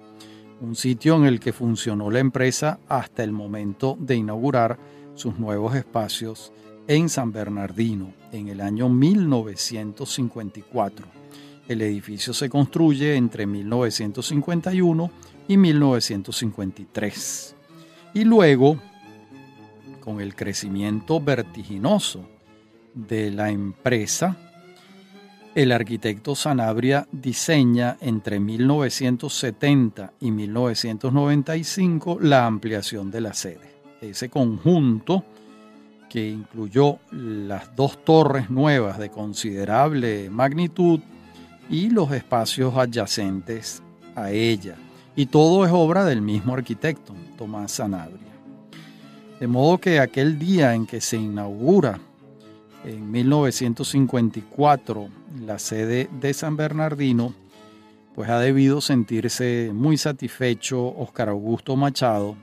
un 0.61 0.75
sitio 0.75 1.17
en 1.17 1.25
el 1.27 1.41
que 1.41 1.53
funcionó 1.53 2.11
la 2.11 2.21
empresa 2.21 2.81
hasta 2.89 3.23
el 3.23 3.33
momento 3.33 3.99
de 4.01 4.17
inaugurar 4.17 4.79
sus 5.15 5.39
nuevos 5.39 5.75
espacios 5.75 6.53
en 6.89 7.09
San 7.09 7.33
Bernardino 7.33 8.13
en 8.33 8.49
el 8.49 8.61
año 8.61 8.89
1954. 8.89 11.07
El 11.69 11.83
edificio 11.83 12.33
se 12.33 12.49
construye 12.49 13.17
entre 13.17 13.47
1951 13.47 15.11
y 15.49 15.57
1953. 15.57 17.55
Y 18.15 18.25
luego, 18.25 18.79
con 20.01 20.21
el 20.21 20.35
crecimiento 20.35 21.21
vertiginoso 21.21 22.29
de 22.95 23.31
la 23.31 23.51
empresa, 23.51 24.46
el 25.57 25.73
arquitecto 25.73 26.35
Sanabria 26.35 27.09
diseña 27.11 27.97
entre 28.03 28.39
1970 28.39 30.13
y 30.21 30.31
1995 30.31 32.19
la 32.21 32.45
ampliación 32.45 33.11
de 33.11 33.23
la 33.23 33.33
sede. 33.33 33.81
Ese 34.03 34.29
conjunto, 34.29 35.25
que 36.11 36.29
incluyó 36.29 36.99
las 37.11 37.75
dos 37.75 38.05
torres 38.05 38.51
nuevas 38.51 38.99
de 38.99 39.09
considerable 39.09 40.29
magnitud 40.29 41.01
y 41.71 41.88
los 41.88 42.12
espacios 42.12 42.77
adyacentes 42.77 43.83
a 44.14 44.31
ella. 44.33 44.77
Y 45.16 45.25
todo 45.25 45.64
es 45.64 45.73
obra 45.73 46.05
del 46.05 46.21
mismo 46.21 46.53
arquitecto, 46.53 47.14
Tomás 47.38 47.73
Sanabria. 47.73 48.35
De 49.40 49.47
modo 49.47 49.79
que 49.79 50.01
aquel 50.01 50.38
día 50.38 50.75
en 50.75 50.85
que 50.85 51.01
se 51.01 51.16
inaugura 51.16 51.99
en 52.87 53.11
1954 53.11 55.09
la 55.44 55.59
sede 55.59 56.09
de 56.20 56.33
San 56.33 56.57
Bernardino, 56.57 57.35
pues 58.14 58.31
ha 58.31 58.38
debido 58.38 58.81
sentirse 58.81 59.70
muy 59.75 59.99
satisfecho 59.99 60.94
Oscar 60.96 61.29
Augusto 61.29 61.75
Machado, 61.77 62.37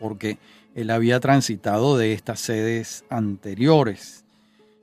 porque 0.00 0.38
él 0.74 0.90
había 0.90 1.20
transitado 1.20 1.96
de 1.96 2.12
estas 2.12 2.40
sedes 2.40 3.04
anteriores. 3.08 4.24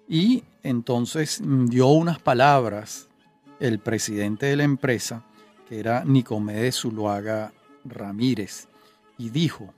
Y 0.08 0.44
entonces 0.64 1.42
dio 1.44 1.88
unas 1.88 2.20
palabras 2.20 3.10
el 3.60 3.80
presidente 3.80 4.46
de 4.46 4.56
la 4.56 4.64
empresa, 4.64 5.24
que 5.68 5.80
era 5.80 6.06
Nicomedes 6.06 6.78
Zuluaga 6.78 7.52
Ramírez, 7.84 8.70
y 9.18 9.32
dijo, 9.32 9.74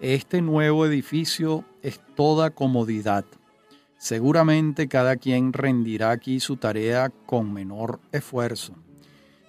este 0.00 0.42
nuevo 0.42 0.86
edificio 0.86 1.64
es 1.82 2.00
toda 2.14 2.50
comodidad 2.50 3.24
Seguramente 3.98 4.88
cada 4.88 5.16
quien 5.16 5.52
rendirá 5.52 6.10
aquí 6.10 6.40
su 6.40 6.56
tarea 6.56 7.10
con 7.26 7.52
menor 7.52 8.00
esfuerzo. 8.12 8.74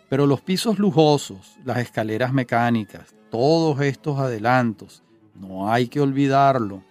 Pero 0.09 0.25
los 0.25 0.41
pisos 0.41 0.79
lujosos, 0.79 1.57
las 1.65 1.79
escaleras 1.79 2.31
mecánicas, 2.31 3.13
todos 3.29 3.81
estos 3.81 4.19
adelantos, 4.19 5.03
no 5.35 5.71
hay 5.71 5.87
que 5.87 5.99
olvidarlo, 5.99 6.83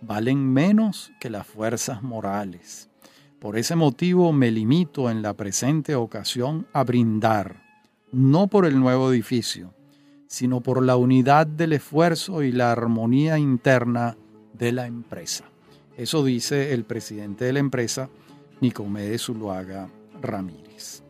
valen 0.00 0.52
menos 0.52 1.12
que 1.20 1.30
las 1.30 1.46
fuerzas 1.46 2.02
morales. 2.02 2.90
Por 3.38 3.56
ese 3.58 3.76
motivo 3.76 4.32
me 4.32 4.50
limito 4.50 5.10
en 5.10 5.22
la 5.22 5.34
presente 5.34 5.94
ocasión 5.94 6.66
a 6.72 6.82
brindar, 6.82 7.62
no 8.10 8.48
por 8.48 8.66
el 8.66 8.78
nuevo 8.80 9.12
edificio, 9.12 9.72
sino 10.26 10.60
por 10.60 10.82
la 10.82 10.96
unidad 10.96 11.46
del 11.46 11.74
esfuerzo 11.74 12.42
y 12.42 12.50
la 12.50 12.72
armonía 12.72 13.38
interna 13.38 14.16
de 14.52 14.72
la 14.72 14.86
empresa. 14.86 15.44
Eso 15.96 16.24
dice 16.24 16.72
el 16.72 16.84
presidente 16.84 17.44
de 17.44 17.52
la 17.52 17.60
empresa, 17.60 18.08
Nicomedes 18.60 19.22
Zuluaga 19.22 19.88
Ramírez. 20.20 21.02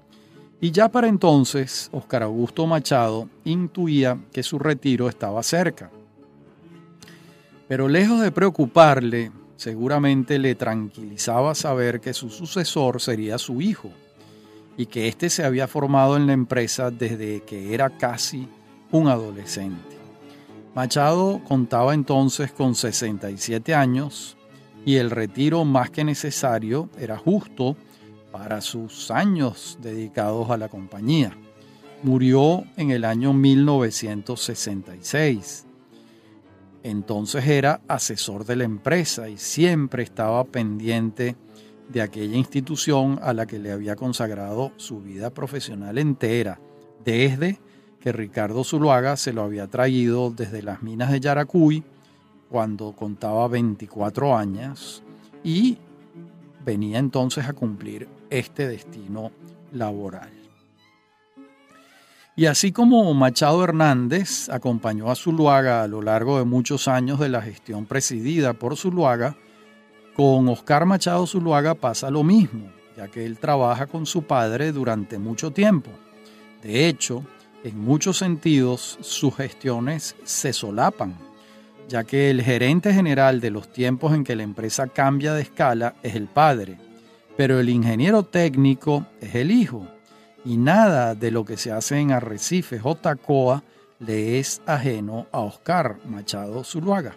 Y 0.61 0.71
ya 0.71 0.89
para 0.89 1.09
entonces, 1.09 1.89
Oscar 1.93 2.23
Augusto 2.23 2.67
Machado 2.67 3.29
intuía 3.45 4.19
que 4.33 4.43
su 4.43 4.59
retiro 4.59 5.09
estaba 5.09 5.43
cerca. 5.43 5.91
Pero 7.69 7.89
lejos 7.89 8.21
de 8.21 8.31
preocuparle, 8.31 9.31
seguramente 9.57 10.39
le 10.39 10.55
tranquilizaba 10.55 11.55
saber 11.55 12.01
que 12.01 12.13
su 12.13 12.31
sucesor 12.31 13.01
sería 13.01 13.39
su 13.39 13.61
hijo 13.61 13.91
y 14.77 14.87
que 14.87 15.09
éste 15.09 15.31
se 15.31 15.45
había 15.45 15.69
formado 15.69 16.17
en 16.17 16.27
la 16.27 16.33
empresa 16.33 16.91
desde 16.91 17.43
que 17.43 17.75
era 17.75 17.91
casi 17.91 18.49
un 18.91 19.09
adolescente. 19.09 19.97
Machado 20.75 21.41
contaba 21.47 21.95
entonces 21.95 22.53
con 22.53 22.75
67 22.75 23.75
años, 23.75 24.37
y 24.85 24.97
el 24.97 25.11
retiro 25.11 25.65
más 25.65 25.91
que 25.91 26.03
necesario 26.05 26.91
era 26.99 27.17
justo 27.17 27.77
para 28.31 28.61
sus 28.61 29.11
años 29.11 29.79
dedicados 29.81 30.51
a 30.51 30.57
la 30.57 30.69
compañía. 30.69 31.37
Murió 32.03 32.65
en 32.77 32.91
el 32.91 33.05
año 33.05 33.33
1966. 33.33 35.67
Entonces 36.83 37.47
era 37.47 37.81
asesor 37.89 38.45
de 38.45 38.57
la 38.57 38.65
empresa 38.65 39.31
y 39.31 39.39
siempre 39.39 40.03
estaba 40.03 40.45
pendiente 40.45 41.37
de 41.89 42.03
aquella 42.03 42.37
institución 42.37 43.19
a 43.23 43.33
la 43.33 43.47
que 43.47 43.59
le 43.59 43.73
había 43.73 43.97
consagrado 43.97 44.73
su 44.77 45.01
vida 45.01 45.31
profesional 45.31 45.97
entera, 45.97 46.61
desde 47.05 47.59
que 48.01 48.13
Ricardo 48.13 48.65
Zuluaga 48.65 49.17
se 49.17 49.33
lo 49.33 49.43
había 49.43 49.69
traído 49.69 50.31
desde 50.31 50.63
las 50.63 50.83
minas 50.83 51.11
de 51.11 51.21
Yaracuy 51.21 51.85
cuando 52.55 52.93
contaba 52.93 53.49
24 53.49 54.37
años 54.37 55.03
y 55.43 55.77
venía 56.65 57.01
entonces 57.01 57.49
a 57.49 57.53
cumplir 57.53 58.07
este 58.31 58.69
destino 58.69 59.33
laboral. 59.73 60.31
Y 62.37 62.47
así 62.47 62.71
como 62.71 63.13
Machado 63.13 63.65
Hernández 63.65 64.49
acompañó 64.51 65.11
a 65.11 65.17
Zuluaga 65.17 65.83
a 65.83 65.89
lo 65.89 66.01
largo 66.01 66.39
de 66.39 66.45
muchos 66.45 66.87
años 66.87 67.19
de 67.19 67.29
la 67.29 67.43
gestión 67.43 67.87
presidida 67.87 68.53
por 68.53 68.77
Zuluaga, 68.77 69.37
con 70.15 70.49
Oscar 70.49 70.87
Machado 70.87 71.27
Zuluaga 71.27 71.75
pasa 71.75 72.09
lo 72.09 72.23
mismo, 72.23 72.71
ya 72.97 73.09
que 73.09 73.27
él 73.27 73.41
trabaja 73.41 73.89
con 73.89 74.07
su 74.07 74.23
padre 74.23 74.71
durante 74.71 75.19
mucho 75.19 75.51
tiempo. 75.51 75.91
De 76.63 76.87
hecho, 76.87 77.25
en 77.65 77.81
muchos 77.81 78.19
sentidos 78.19 78.97
sus 79.01 79.35
gestiones 79.35 80.15
se 80.23 80.53
solapan 80.53 81.34
ya 81.89 82.05
que 82.05 82.31
el 82.31 82.43
gerente 82.43 82.93
general 82.93 83.41
de 83.41 83.51
los 83.51 83.73
tiempos 83.73 84.15
en 84.15 84.25
que 84.25 84.37
la 84.37 84.43
empresa 84.43 84.87
cambia 84.87 85.35
de 85.35 85.43
escala 85.43 85.95
es 86.03 86.15
el 86.15 86.27
padre, 86.27 86.79
pero 87.37 87.61
el 87.61 87.69
ingeniero 87.69 88.23
técnico 88.23 89.07
es 89.21 89.35
el 89.35 89.51
hijo, 89.51 89.87
y 90.45 90.57
nada 90.57 91.15
de 91.15 91.31
lo 91.31 91.45
que 91.45 91.57
se 91.57 91.73
hace 91.73 91.99
en 91.99 92.13
Arrecifes 92.13 92.81
o 92.85 92.95
Tacoa 92.95 93.63
le 94.01 94.39
es 94.39 94.61
ajeno 94.67 95.27
a 95.33 95.41
Oscar 95.41 95.99
Machado 96.07 96.65
Zuluaga. 96.65 97.15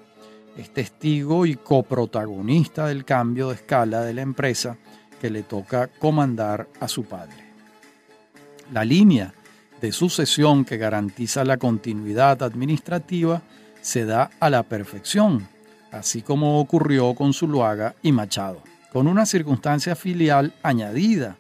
Es 0.58 0.74
testigo 0.74 1.46
y 1.46 1.56
coprotagonista 1.56 2.88
del 2.88 3.06
cambio 3.06 3.50
de 3.50 3.56
escala 3.56 4.02
de 4.02 4.14
la 4.14 4.22
empresa 4.22 4.78
que 5.20 5.30
le 5.30 5.44
toca 5.44 5.88
comandar 5.88 6.68
a 6.80 6.88
su 6.88 7.04
padre. 7.04 7.36
La 8.74 8.84
línea 8.84 9.34
de 9.82 9.92
sucesión 9.92 10.66
que 10.66 10.78
garantiza 10.78 11.44
la 11.44 11.58
continuidad 11.58 12.42
administrativa 12.42 13.42
se 13.88 14.04
da 14.04 14.32
a 14.42 14.50
la 14.50 14.64
perfección, 14.64 15.48
así 15.94 16.22
como 16.22 16.60
ocurrió 16.60 17.16
con 17.16 17.34
Zuluaga 17.34 17.96
y 18.02 18.12
Machado, 18.12 18.62
con 18.92 19.08
una 19.08 19.26
circunstancia 19.26 19.96
filial 19.96 20.54
añadida, 20.62 21.38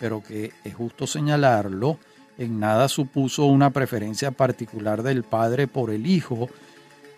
pero 0.00 0.20
que 0.20 0.52
es 0.64 0.74
justo 0.74 1.06
señalarlo, 1.06 2.00
en 2.38 2.58
nada 2.58 2.88
supuso 2.88 3.44
una 3.44 3.70
preferencia 3.70 4.32
particular 4.32 5.04
del 5.04 5.22
padre 5.22 5.68
por 5.68 5.92
el 5.92 6.08
hijo, 6.08 6.48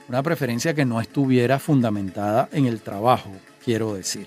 una 0.07 0.23
preferencia 0.23 0.75
que 0.75 0.85
no 0.85 1.01
estuviera 1.01 1.59
fundamentada 1.59 2.51
en 2.53 2.67
el 2.67 2.83
trabajo, 2.83 3.31
quiero 3.65 3.95
decir. 3.95 4.27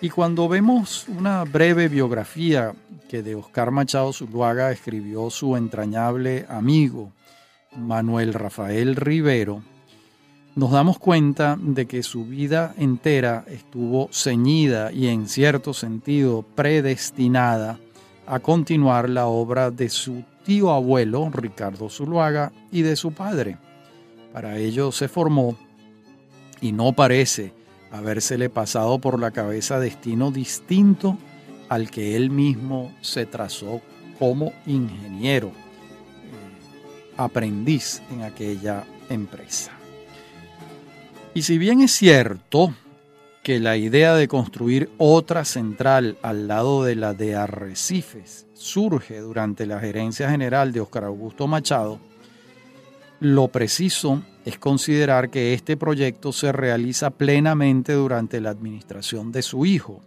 Y 0.00 0.08
cuando 0.08 0.48
vemos 0.48 1.06
una 1.08 1.44
breve 1.44 1.88
biografía 1.88 2.72
que 3.06 3.22
de 3.22 3.34
Oscar 3.34 3.70
Machado 3.70 4.14
Zuluaga 4.14 4.72
escribió 4.72 5.28
su 5.28 5.58
entrañable 5.58 6.46
amigo 6.48 7.12
Manuel 7.76 8.34
Rafael 8.34 8.96
Rivero, 8.96 9.62
nos 10.54 10.70
damos 10.70 10.98
cuenta 10.98 11.58
de 11.60 11.86
que 11.86 12.02
su 12.02 12.24
vida 12.24 12.74
entera 12.78 13.44
estuvo 13.46 14.08
ceñida 14.10 14.90
y 14.90 15.08
en 15.08 15.28
cierto 15.28 15.74
sentido 15.74 16.44
predestinada 16.54 17.78
a 18.26 18.40
continuar 18.40 19.08
la 19.10 19.26
obra 19.26 19.70
de 19.70 19.88
su 19.90 20.24
tío 20.44 20.72
abuelo 20.72 21.30
Ricardo 21.30 21.90
Zuluaga 21.90 22.52
y 22.72 22.82
de 22.82 22.96
su 22.96 23.12
padre. 23.12 23.58
Para 24.32 24.56
ello 24.58 24.92
se 24.92 25.08
formó, 25.08 25.56
y 26.60 26.72
no 26.72 26.92
parece 26.94 27.52
habérsele 27.90 28.48
pasado 28.48 28.98
por 28.98 29.18
la 29.20 29.30
cabeza 29.30 29.78
destino 29.78 30.30
distinto 30.30 31.16
al 31.68 31.90
que 31.90 32.16
él 32.16 32.30
mismo 32.30 32.92
se 33.00 33.26
trazó 33.26 33.80
como 34.18 34.52
ingeniero, 34.66 35.52
aprendiz 37.16 38.02
en 38.10 38.22
aquella 38.22 38.84
empresa. 39.08 39.72
Y 41.34 41.42
si 41.42 41.58
bien 41.58 41.80
es 41.80 41.92
cierto 41.92 42.74
que 43.42 43.60
la 43.60 43.76
idea 43.76 44.14
de 44.14 44.26
construir 44.26 44.90
otra 44.98 45.44
central 45.44 46.16
al 46.22 46.48
lado 46.48 46.82
de 46.82 46.96
la 46.96 47.14
de 47.14 47.36
Arrecifes 47.36 48.46
surge 48.54 49.20
durante 49.20 49.66
la 49.66 49.78
gerencia 49.78 50.30
general 50.30 50.72
de 50.72 50.80
Oscar 50.80 51.04
Augusto 51.04 51.46
Machado, 51.46 52.00
lo 53.20 53.48
preciso 53.48 54.22
es 54.44 54.58
considerar 54.58 55.30
que 55.30 55.54
este 55.54 55.76
proyecto 55.76 56.32
se 56.32 56.52
realiza 56.52 57.10
plenamente 57.10 57.92
durante 57.92 58.40
la 58.40 58.50
administración 58.50 59.32
de 59.32 59.42
su 59.42 59.64
hijo. 59.64 60.02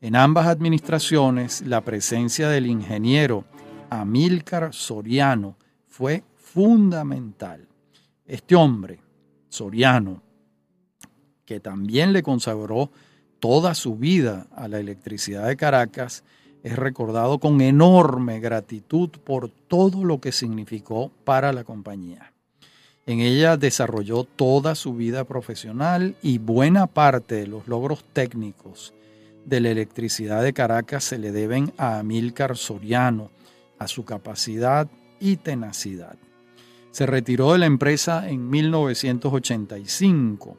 En 0.00 0.14
ambas 0.14 0.46
administraciones, 0.46 1.62
la 1.62 1.80
presencia 1.80 2.48
del 2.48 2.66
ingeniero 2.66 3.44
Amílcar 3.90 4.72
Soriano 4.72 5.56
fue 5.98 6.22
fundamental. 6.36 7.66
Este 8.24 8.54
hombre, 8.54 9.00
Soriano, 9.48 10.22
que 11.44 11.58
también 11.58 12.12
le 12.12 12.22
consagró 12.22 12.92
toda 13.40 13.74
su 13.74 13.96
vida 13.96 14.46
a 14.54 14.68
la 14.68 14.78
electricidad 14.78 15.48
de 15.48 15.56
Caracas, 15.56 16.22
es 16.62 16.76
recordado 16.76 17.40
con 17.40 17.60
enorme 17.60 18.38
gratitud 18.38 19.10
por 19.10 19.48
todo 19.48 20.04
lo 20.04 20.20
que 20.20 20.30
significó 20.30 21.10
para 21.24 21.52
la 21.52 21.64
compañía. 21.64 22.32
En 23.04 23.18
ella 23.18 23.56
desarrolló 23.56 24.22
toda 24.22 24.76
su 24.76 24.94
vida 24.94 25.24
profesional 25.24 26.14
y 26.22 26.38
buena 26.38 26.86
parte 26.86 27.34
de 27.34 27.48
los 27.48 27.66
logros 27.66 28.04
técnicos 28.12 28.94
de 29.46 29.58
la 29.58 29.70
electricidad 29.70 30.44
de 30.44 30.52
Caracas 30.52 31.02
se 31.02 31.18
le 31.18 31.32
deben 31.32 31.72
a 31.76 31.98
Amílcar 31.98 32.56
Soriano, 32.56 33.32
a 33.80 33.88
su 33.88 34.04
capacidad 34.04 34.88
y 35.20 35.36
tenacidad. 35.36 36.16
Se 36.90 37.06
retiró 37.06 37.52
de 37.52 37.58
la 37.58 37.66
empresa 37.66 38.28
en 38.28 38.48
1985, 38.48 40.56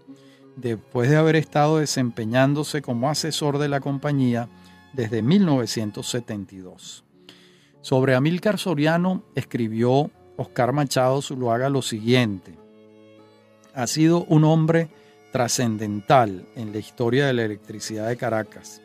después 0.55 1.09
de 1.09 1.17
haber 1.17 1.35
estado 1.35 1.79
desempeñándose 1.79 2.81
como 2.81 3.09
asesor 3.09 3.57
de 3.57 3.69
la 3.69 3.79
compañía 3.79 4.49
desde 4.93 5.21
1972. 5.21 7.03
Sobre 7.81 8.15
Amílcar 8.15 8.57
Soriano 8.57 9.23
escribió 9.35 10.11
Oscar 10.37 10.73
Machado 10.73 11.21
Zuluaga 11.21 11.69
lo 11.69 11.81
siguiente. 11.81 12.57
Ha 13.73 13.87
sido 13.87 14.25
un 14.25 14.43
hombre 14.43 14.89
trascendental 15.31 16.45
en 16.55 16.71
la 16.71 16.79
historia 16.79 17.27
de 17.27 17.33
la 17.33 17.45
electricidad 17.45 18.07
de 18.07 18.17
Caracas 18.17 18.81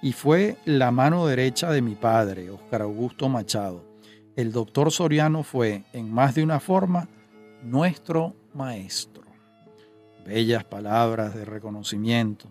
y 0.00 0.12
fue 0.12 0.56
la 0.64 0.90
mano 0.90 1.26
derecha 1.26 1.70
de 1.70 1.82
mi 1.82 1.94
padre, 1.94 2.50
Oscar 2.50 2.82
Augusto 2.82 3.28
Machado. 3.28 3.91
El 4.36 4.52
doctor 4.52 4.90
Soriano 4.90 5.42
fue, 5.42 5.84
en 5.92 6.12
más 6.12 6.34
de 6.34 6.42
una 6.42 6.60
forma, 6.60 7.08
nuestro 7.62 8.34
maestro. 8.54 9.22
Bellas 10.24 10.64
palabras 10.64 11.34
de 11.34 11.44
reconocimiento 11.44 12.50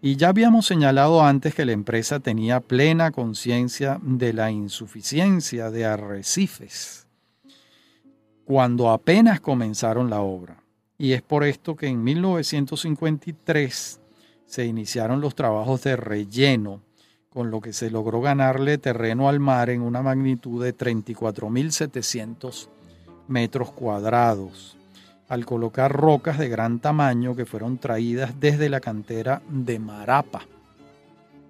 y 0.00 0.16
ya 0.16 0.28
habíamos 0.28 0.66
señalado 0.66 1.22
antes 1.24 1.54
que 1.54 1.64
la 1.64 1.72
empresa 1.72 2.20
tenía 2.20 2.60
plena 2.60 3.10
conciencia 3.10 3.98
de 4.00 4.32
la 4.32 4.50
insuficiencia 4.50 5.70
de 5.70 5.86
arrecifes 5.86 7.06
cuando 8.44 8.90
apenas 8.90 9.40
comenzaron 9.40 10.08
la 10.08 10.20
obra. 10.20 10.62
Y 10.96 11.12
es 11.12 11.22
por 11.22 11.44
esto 11.44 11.76
que 11.76 11.88
en 11.88 12.02
1953 12.02 14.00
se 14.46 14.64
iniciaron 14.64 15.20
los 15.20 15.34
trabajos 15.34 15.82
de 15.82 15.96
relleno, 15.96 16.80
con 17.38 17.52
lo 17.52 17.60
que 17.60 17.72
se 17.72 17.88
logró 17.88 18.20
ganarle 18.20 18.78
terreno 18.78 19.28
al 19.28 19.38
mar 19.38 19.70
en 19.70 19.80
una 19.80 20.02
magnitud 20.02 20.60
de 20.60 20.76
34.700 20.76 22.66
metros 23.28 23.70
cuadrados 23.70 24.76
al 25.28 25.46
colocar 25.46 25.92
rocas 25.92 26.36
de 26.36 26.48
gran 26.48 26.80
tamaño 26.80 27.36
que 27.36 27.46
fueron 27.46 27.78
traídas 27.78 28.40
desde 28.40 28.68
la 28.68 28.80
cantera 28.80 29.40
de 29.48 29.78
Marapa. 29.78 30.48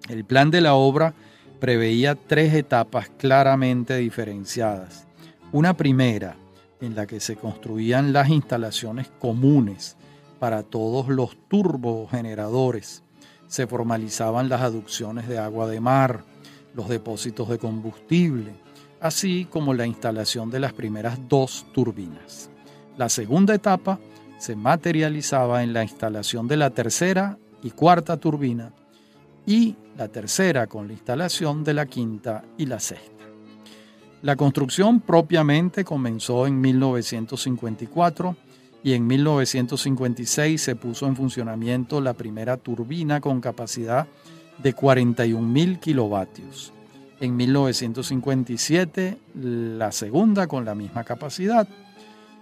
El 0.09 0.25
plan 0.25 0.51
de 0.51 0.61
la 0.61 0.75
obra 0.75 1.15
preveía 1.59 2.13
tres 2.13 2.53
etapas 2.53 3.09
claramente 3.17 3.97
diferenciadas. 3.97 5.07
Una 5.51 5.73
primera, 5.73 6.35
en 6.81 6.93
la 6.93 7.07
que 7.07 7.19
se 7.19 7.35
construían 7.35 8.13
las 8.13 8.29
instalaciones 8.29 9.09
comunes 9.17 9.97
para 10.37 10.61
todos 10.61 11.07
los 11.07 11.35
turbogeneradores. 11.47 13.01
Se 13.49 13.67
formalizaban 13.67 14.47
las 14.47 14.61
aducciones 14.61 15.27
de 15.27 15.39
agua 15.39 15.67
de 15.67 15.81
mar, 15.81 16.23
los 16.73 16.87
depósitos 16.87 17.49
de 17.49 17.57
combustible, 17.57 18.53
así 19.01 19.45
como 19.49 19.73
la 19.73 19.85
instalación 19.85 20.49
de 20.49 20.61
las 20.61 20.71
primeras 20.71 21.19
dos 21.27 21.65
turbinas. 21.73 22.49
La 22.95 23.09
segunda 23.09 23.53
etapa 23.53 23.99
se 24.37 24.55
materializaba 24.55 25.63
en 25.63 25.73
la 25.73 25.83
instalación 25.83 26.47
de 26.47 26.57
la 26.57 26.69
tercera 26.69 27.37
y 27.61 27.71
cuarta 27.71 28.17
turbina 28.17 28.71
y 29.45 29.75
la 29.97 30.07
tercera 30.07 30.67
con 30.67 30.87
la 30.87 30.93
instalación 30.93 31.63
de 31.63 31.73
la 31.73 31.87
quinta 31.87 32.45
y 32.55 32.67
la 32.67 32.79
sexta. 32.79 33.25
La 34.21 34.35
construcción 34.35 34.99
propiamente 34.99 35.83
comenzó 35.83 36.45
en 36.45 36.61
1954 36.61 38.35
y 38.83 38.93
en 38.93 39.07
1956 39.07 40.61
se 40.61 40.75
puso 40.75 41.07
en 41.07 41.15
funcionamiento 41.15 42.01
la 42.01 42.13
primera 42.13 42.57
turbina 42.57 43.19
con 43.21 43.41
capacidad 43.41 44.07
de 44.57 44.75
41.000 44.75 45.79
kilovatios. 45.79 46.73
En 47.19 47.35
1957 47.35 49.17
la 49.35 49.91
segunda 49.91 50.47
con 50.47 50.63
la 50.63 50.75
misma 50.75 51.03
capacidad 51.03 51.67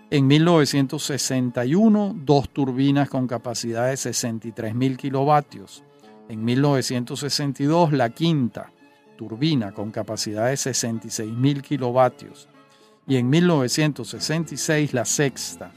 en 0.10 0.26
1961, 0.26 2.16
dos 2.24 2.48
turbinas 2.48 3.10
con 3.10 3.28
capacidad 3.28 3.90
de 3.90 3.96
63.000 3.96 4.96
kilovatios. 4.96 5.84
En 6.30 6.46
1962, 6.46 7.92
la 7.92 8.10
quinta 8.12 8.72
turbina 9.18 9.74
con 9.74 9.92
capacidad 9.92 10.48
de 10.48 10.54
66.000 10.54 11.62
kilovatios. 11.62 12.48
Y 13.06 13.18
en 13.18 13.30
1966, 13.30 14.94
la 14.94 15.04
sexta 15.04 15.74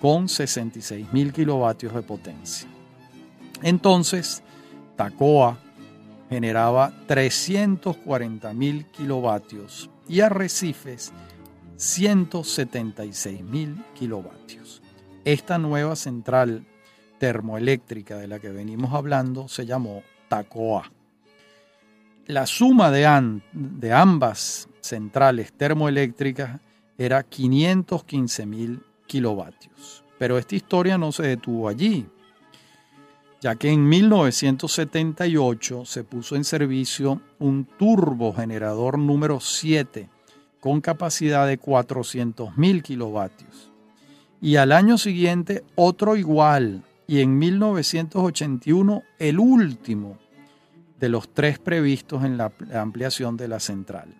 con 0.00 0.26
66.000 0.26 1.32
kilovatios 1.32 1.94
de 1.94 2.02
potencia. 2.02 2.68
Entonces, 3.62 4.42
Tacoa 4.96 5.58
generaba 6.28 6.92
340.000 7.06 8.84
kilovatios 8.90 9.90
y 10.08 10.20
Arrecifes 10.20 11.12
176 11.78 13.44
mil 13.44 13.84
kilovatios. 13.94 14.82
Esta 15.24 15.58
nueva 15.58 15.94
central 15.94 16.66
termoeléctrica 17.18 18.16
de 18.16 18.26
la 18.26 18.40
que 18.40 18.50
venimos 18.50 18.92
hablando 18.94 19.46
se 19.46 19.64
llamó 19.64 20.02
TACOA. 20.28 20.90
la 22.26 22.46
suma 22.46 22.90
de, 22.90 23.92
ambas 23.92 24.68
centrales 24.80 25.52
termoeléctricas 25.52 26.60
era 26.98 27.22
515 27.22 28.46
mil 28.46 28.82
kilovatios. 29.08 30.04
Pero 30.18 30.38
esta 30.38 30.54
historia 30.54 30.96
no 30.96 31.10
se 31.10 31.24
detuvo 31.24 31.68
allí, 31.68 32.06
ya 33.40 33.56
que 33.56 33.70
en 33.70 33.88
1978 33.88 35.84
se 35.84 36.04
puso 36.04 36.36
en 36.36 36.44
servicio 36.44 37.20
un 37.40 37.64
turbogenerador 37.64 38.98
número 38.98 39.40
7 39.40 40.08
con 40.60 40.80
capacidad 40.80 41.46
de 41.46 41.58
400 41.58 42.56
mil 42.56 42.82
kilovatios. 42.82 43.72
Y 44.40 44.56
al 44.56 44.72
año 44.72 44.98
siguiente 44.98 45.64
otro 45.74 46.16
igual, 46.16 46.84
y 47.06 47.20
en 47.20 47.38
1981 47.38 49.02
el 49.18 49.38
último 49.38 50.18
de 51.00 51.08
los 51.08 51.32
tres 51.32 51.58
previstos 51.58 52.24
en 52.24 52.36
la 52.36 52.52
ampliación 52.74 53.36
de 53.36 53.48
la 53.48 53.60
central. 53.60 54.14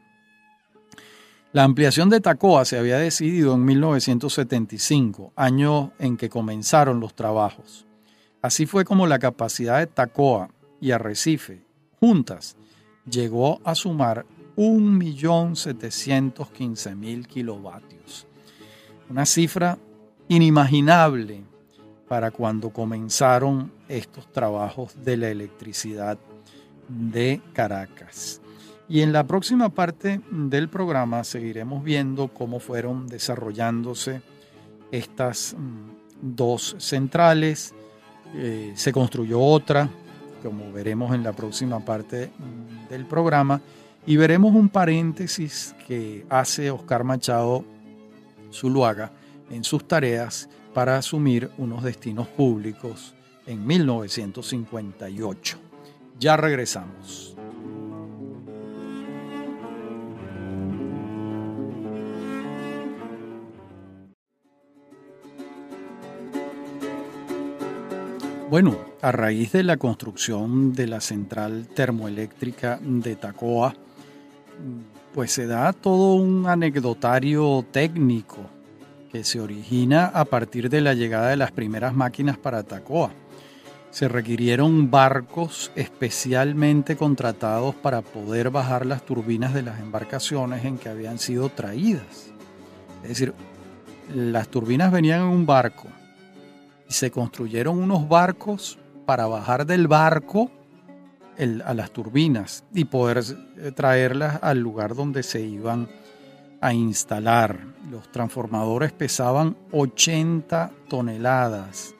La 1.50 1.64
ampliación 1.64 2.10
de 2.10 2.20
Tacoa 2.20 2.66
se 2.66 2.78
había 2.78 2.98
decidido 2.98 3.54
en 3.54 3.64
1975, 3.64 5.32
año 5.34 5.92
en 5.98 6.18
que 6.18 6.28
comenzaron 6.28 7.00
los 7.00 7.14
trabajos. 7.14 7.86
Así 8.42 8.66
fue 8.66 8.84
como 8.84 9.06
la 9.06 9.18
capacidad 9.18 9.78
de 9.78 9.86
Tacoa 9.86 10.50
y 10.78 10.90
Arrecife, 10.90 11.64
juntas, 11.98 12.58
llegó 13.10 13.62
a 13.64 13.74
sumar 13.74 14.26
1.715.000 14.58 17.26
kilovatios. 17.26 18.26
Una 19.08 19.24
cifra 19.24 19.78
inimaginable 20.28 21.44
para 22.08 22.30
cuando 22.30 22.68
comenzaron 22.70 23.72
estos 23.88 24.30
trabajos 24.30 25.02
de 25.02 25.16
la 25.16 25.30
electricidad 25.30 26.18
de 26.88 27.40
Caracas. 27.54 28.42
Y 28.88 29.02
en 29.02 29.12
la 29.12 29.26
próxima 29.26 29.68
parte 29.68 30.20
del 30.30 30.68
programa 30.68 31.22
seguiremos 31.22 31.84
viendo 31.84 32.28
cómo 32.28 32.58
fueron 32.58 33.06
desarrollándose 33.06 34.22
estas 34.90 35.54
mm, 35.58 36.36
dos 36.36 36.74
centrales. 36.78 37.74
Eh, 38.34 38.72
se 38.74 38.92
construyó 38.92 39.40
otra, 39.40 39.90
como 40.42 40.72
veremos 40.72 41.14
en 41.14 41.22
la 41.22 41.32
próxima 41.32 41.80
parte 41.80 42.30
mm, 42.38 42.88
del 42.88 43.04
programa. 43.04 43.60
Y 44.06 44.16
veremos 44.16 44.54
un 44.54 44.70
paréntesis 44.70 45.74
que 45.86 46.24
hace 46.30 46.70
Oscar 46.70 47.04
Machado 47.04 47.64
Zuluaga 48.50 49.12
en 49.50 49.64
sus 49.64 49.86
tareas 49.86 50.48
para 50.72 50.96
asumir 50.96 51.50
unos 51.58 51.82
destinos 51.82 52.26
públicos 52.28 53.14
en 53.46 53.66
1958. 53.66 55.58
Ya 56.18 56.36
regresamos. 56.38 57.37
Bueno, 68.60 68.76
a 69.02 69.12
raíz 69.12 69.52
de 69.52 69.62
la 69.62 69.76
construcción 69.76 70.72
de 70.72 70.88
la 70.88 71.00
central 71.00 71.68
termoeléctrica 71.68 72.80
de 72.82 73.14
Tacoa, 73.14 73.72
pues 75.14 75.30
se 75.30 75.46
da 75.46 75.72
todo 75.72 76.14
un 76.14 76.48
anecdotario 76.48 77.64
técnico 77.70 78.38
que 79.12 79.22
se 79.22 79.38
origina 79.38 80.06
a 80.06 80.24
partir 80.24 80.70
de 80.70 80.80
la 80.80 80.94
llegada 80.94 81.28
de 81.28 81.36
las 81.36 81.52
primeras 81.52 81.94
máquinas 81.94 82.36
para 82.36 82.64
Tacoa 82.64 83.12
se 83.92 84.08
requirieron 84.08 84.90
barcos 84.90 85.70
especialmente 85.76 86.96
contratados 86.96 87.76
para 87.76 88.02
poder 88.02 88.50
bajar 88.50 88.86
las 88.86 89.06
turbinas 89.06 89.54
de 89.54 89.62
las 89.62 89.78
embarcaciones 89.78 90.64
en 90.64 90.78
que 90.78 90.88
habían 90.88 91.20
sido 91.20 91.48
traídas. 91.48 92.32
Es 93.04 93.10
decir, 93.10 93.34
las 94.12 94.48
turbinas 94.48 94.90
venían 94.90 95.20
en 95.20 95.28
un 95.28 95.46
barco 95.46 95.86
se 96.88 97.10
construyeron 97.10 97.78
unos 97.78 98.08
barcos 98.08 98.78
para 99.06 99.26
bajar 99.26 99.66
del 99.66 99.86
barco 99.88 100.50
a 101.64 101.74
las 101.74 101.92
turbinas 101.92 102.64
y 102.74 102.86
poder 102.86 103.22
eh, 103.58 103.70
traerlas 103.72 104.40
al 104.42 104.58
lugar 104.58 104.96
donde 104.96 105.22
se 105.22 105.40
iban 105.40 105.88
a 106.60 106.72
instalar. 106.72 107.60
Los 107.90 108.10
transformadores 108.10 108.92
pesaban 108.92 109.56
80 109.70 110.72
toneladas 110.88 111.94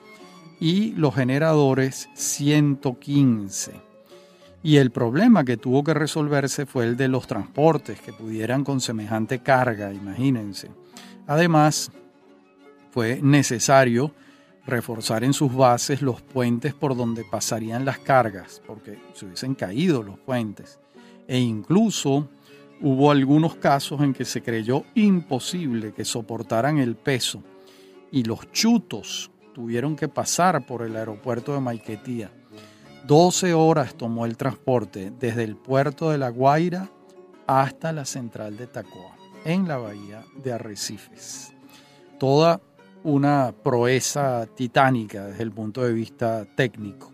y 0.59 0.93
los 0.93 1.15
generadores 1.15 2.09
115. 2.15 3.89
Y 4.63 4.77
el 4.77 4.91
problema 4.91 5.45
que 5.45 5.57
tuvo 5.57 5.85
que 5.85 5.95
resolverse 5.95 6.67
fue 6.67 6.85
el 6.85 6.97
de 6.97 7.07
los 7.07 7.29
transportes 7.29 8.01
que 8.01 8.13
pudieran 8.13 8.65
con 8.65 8.81
semejante 8.81 9.39
carga, 9.39 9.93
imagínense. 9.93 10.69
Además, 11.29 11.93
fue 12.91 13.21
necesario 13.23 14.13
reforzar 14.69 15.25
en 15.25 15.33
sus 15.33 15.55
bases 15.55 16.03
los 16.03 16.21
puentes 16.21 16.75
por 16.75 16.97
donde 16.97 17.25
pasarían 17.25 17.85
las 17.85 17.99
cargas, 17.99 18.63
porque 18.67 18.99
se 19.15 19.27
hubiesen 19.27 19.55
caído 19.55 20.03
los 20.03 20.19
puentes. 20.19 20.79
E 21.27 21.39
incluso 21.39 22.29
hubo 22.81 23.11
algunos 23.11 23.57
casos 23.57 24.01
en 24.03 24.13
que 24.13 24.25
se 24.25 24.43
creyó 24.43 24.85
imposible 24.95 25.93
que 25.93 26.05
soportaran 26.05 26.79
el 26.79 26.97
peso 26.97 27.43
y 28.13 28.25
los 28.25 28.53
chutos 28.53 29.31
tuvieron 29.55 29.97
que 29.97 30.09
pasar 30.09 30.65
por 30.67 30.83
el 30.83 30.97
aeropuerto 30.97 31.55
de 31.55 31.61
Maiquetía. 31.61 32.31
12 33.07 33.55
horas 33.55 33.95
tomó 33.95 34.27
el 34.27 34.37
transporte 34.37 35.13
desde 35.19 35.45
el 35.45 35.57
puerto 35.57 36.11
de 36.11 36.19
La 36.19 36.29
Guaira 36.29 36.91
hasta 37.47 37.93
la 37.93 38.05
central 38.05 38.57
de 38.59 38.67
Tacoa, 38.67 39.17
en 39.45 39.67
la 39.67 39.79
bahía 39.79 40.25
de 40.43 40.53
Arrecifes. 40.53 41.55
Toda 42.19 42.61
una 43.09 43.55
proeza 43.63 44.47
titánica 44.47 45.27
desde 45.27 45.43
el 45.43 45.53
punto 45.53 45.83
de 45.83 45.93
vista 45.93 46.45
técnico. 46.55 47.11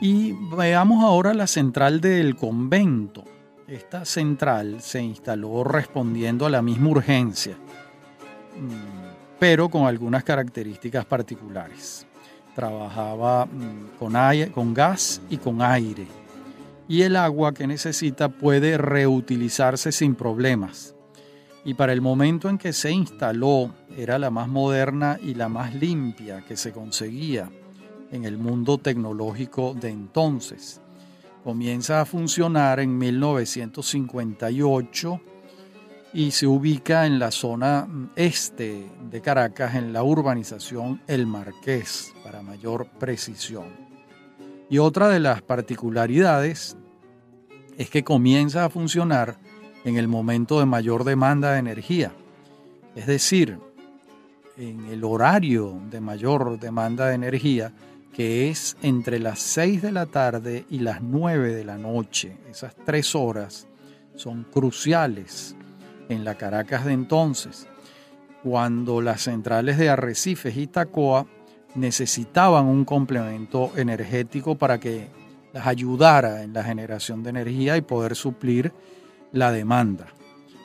Y 0.00 0.32
veamos 0.56 1.04
ahora 1.04 1.32
la 1.32 1.46
central 1.46 2.00
del 2.00 2.34
convento. 2.34 3.22
Esta 3.68 4.04
central 4.04 4.80
se 4.80 5.00
instaló 5.00 5.62
respondiendo 5.62 6.44
a 6.44 6.50
la 6.50 6.60
misma 6.60 6.90
urgencia 6.90 7.54
mm, 8.58 9.38
pero 9.38 9.68
con 9.68 9.86
algunas 9.86 10.24
características 10.24 11.04
particulares. 11.04 12.04
Trabajaba 12.56 13.46
mm, 13.46 13.98
con, 13.98 14.14
con 14.52 14.74
gas 14.74 15.22
y 15.30 15.36
con 15.36 15.62
aire. 15.62 16.08
Y 16.88 17.02
el 17.02 17.14
agua 17.14 17.54
que 17.54 17.68
necesita 17.68 18.28
puede 18.28 18.76
reutilizarse 18.76 19.92
sin 19.92 20.16
problemas. 20.16 20.96
Y 21.64 21.74
para 21.74 21.92
el 21.92 22.00
momento 22.00 22.48
en 22.48 22.58
que 22.58 22.72
se 22.72 22.90
instaló 22.90 23.72
era 23.96 24.18
la 24.18 24.30
más 24.30 24.48
moderna 24.48 25.16
y 25.22 25.34
la 25.34 25.48
más 25.48 25.72
limpia 25.74 26.44
que 26.46 26.56
se 26.56 26.72
conseguía 26.72 27.48
en 28.10 28.24
el 28.24 28.36
mundo 28.36 28.78
tecnológico 28.78 29.72
de 29.74 29.90
entonces. 29.90 30.80
Comienza 31.44 32.00
a 32.00 32.04
funcionar 32.04 32.80
en 32.80 32.98
1958 32.98 35.20
y 36.12 36.32
se 36.32 36.46
ubica 36.46 37.06
en 37.06 37.18
la 37.18 37.30
zona 37.30 37.88
este 38.16 38.86
de 39.10 39.22
Caracas, 39.22 39.76
en 39.76 39.92
la 39.92 40.02
urbanización 40.02 41.00
El 41.06 41.26
Marqués, 41.26 42.12
para 42.22 42.42
mayor 42.42 42.86
precisión. 42.98 43.68
Y 44.68 44.78
otra 44.78 45.08
de 45.08 45.20
las 45.20 45.42
particularidades 45.42 46.76
es 47.78 47.90
que 47.90 48.04
comienza 48.04 48.64
a 48.64 48.70
funcionar 48.70 49.38
en 49.84 49.96
el 49.96 50.08
momento 50.08 50.58
de 50.60 50.66
mayor 50.66 51.04
demanda 51.04 51.52
de 51.52 51.58
energía, 51.58 52.12
es 52.94 53.06
decir, 53.06 53.58
en 54.56 54.86
el 54.86 55.04
horario 55.04 55.80
de 55.90 56.00
mayor 56.00 56.58
demanda 56.58 57.06
de 57.06 57.14
energía, 57.14 57.72
que 58.12 58.50
es 58.50 58.76
entre 58.82 59.18
las 59.18 59.40
6 59.40 59.82
de 59.82 59.92
la 59.92 60.06
tarde 60.06 60.66
y 60.68 60.80
las 60.80 61.00
9 61.00 61.54
de 61.54 61.64
la 61.64 61.78
noche. 61.78 62.36
Esas 62.50 62.74
tres 62.84 63.14
horas 63.14 63.66
son 64.14 64.44
cruciales 64.44 65.56
en 66.08 66.24
la 66.24 66.34
Caracas 66.34 66.84
de 66.84 66.92
entonces, 66.92 67.66
cuando 68.42 69.00
las 69.00 69.22
centrales 69.22 69.78
de 69.78 69.88
Arrecifes 69.88 70.56
y 70.56 70.66
Tacoa 70.66 71.26
necesitaban 71.74 72.66
un 72.66 72.84
complemento 72.84 73.72
energético 73.76 74.56
para 74.56 74.78
que 74.78 75.08
las 75.54 75.66
ayudara 75.66 76.42
en 76.42 76.52
la 76.52 76.64
generación 76.64 77.22
de 77.22 77.30
energía 77.30 77.76
y 77.76 77.82
poder 77.82 78.14
suplir 78.14 78.72
la 79.32 79.52
demanda, 79.52 80.06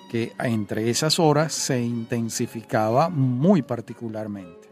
que 0.09 0.33
entre 0.39 0.89
esas 0.89 1.19
horas 1.19 1.53
se 1.53 1.81
intensificaba 1.81 3.09
muy 3.09 3.61
particularmente. 3.61 4.67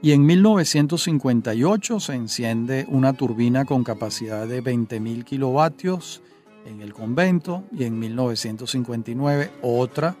Y 0.00 0.12
en 0.12 0.26
1958 0.26 2.00
se 2.00 2.14
enciende 2.14 2.86
una 2.88 3.12
turbina 3.12 3.64
con 3.64 3.84
capacidad 3.84 4.48
de 4.48 4.62
20.000 4.62 5.24
kilovatios 5.24 6.22
en 6.66 6.80
el 6.80 6.92
convento 6.92 7.62
y 7.72 7.84
en 7.84 7.98
1959 7.98 9.50
otra 9.62 10.16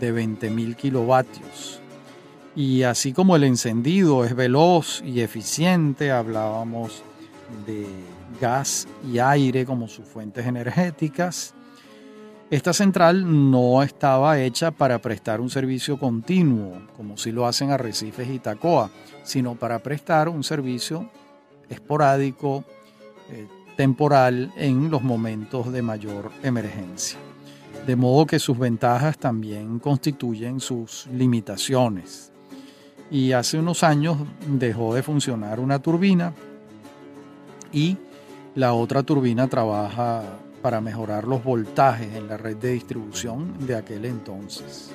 de 0.00 0.14
20.000 0.14 0.76
kilovatios. 0.76 1.80
Y 2.56 2.82
así 2.84 3.12
como 3.12 3.36
el 3.36 3.44
encendido 3.44 4.24
es 4.24 4.34
veloz 4.34 5.02
y 5.04 5.20
eficiente, 5.20 6.10
hablábamos 6.10 7.02
de 7.66 7.86
gas 8.40 8.86
y 9.10 9.18
aire 9.18 9.64
como 9.64 9.88
sus 9.88 10.06
fuentes 10.06 10.46
energéticas. 10.46 11.54
Esta 12.50 12.72
central 12.74 13.50
no 13.50 13.82
estaba 13.82 14.38
hecha 14.38 14.70
para 14.70 14.98
prestar 14.98 15.40
un 15.40 15.48
servicio 15.48 15.98
continuo, 15.98 16.82
como 16.96 17.16
si 17.16 17.32
lo 17.32 17.46
hacen 17.46 17.70
Arrecifes 17.70 18.28
y 18.28 18.38
Tacoa, 18.38 18.90
sino 19.22 19.54
para 19.54 19.78
prestar 19.78 20.28
un 20.28 20.44
servicio 20.44 21.08
esporádico, 21.70 22.64
eh, 23.30 23.48
temporal, 23.76 24.52
en 24.56 24.90
los 24.90 25.02
momentos 25.02 25.72
de 25.72 25.80
mayor 25.80 26.30
emergencia. 26.42 27.18
De 27.86 27.96
modo 27.96 28.26
que 28.26 28.38
sus 28.38 28.58
ventajas 28.58 29.16
también 29.16 29.78
constituyen 29.78 30.60
sus 30.60 31.06
limitaciones. 31.06 32.32
Y 33.10 33.32
hace 33.32 33.58
unos 33.58 33.82
años 33.82 34.18
dejó 34.46 34.94
de 34.94 35.02
funcionar 35.02 35.58
una 35.58 35.80
turbina 35.80 36.34
y 37.72 37.96
la 38.54 38.74
otra 38.74 39.02
turbina 39.02 39.48
trabaja 39.48 40.22
para 40.60 40.80
mejorar 40.80 41.26
los 41.26 41.42
voltajes 41.42 42.14
en 42.14 42.28
la 42.28 42.36
red 42.36 42.56
de 42.56 42.72
distribución 42.72 43.66
de 43.66 43.76
aquel 43.76 44.04
entonces. 44.04 44.90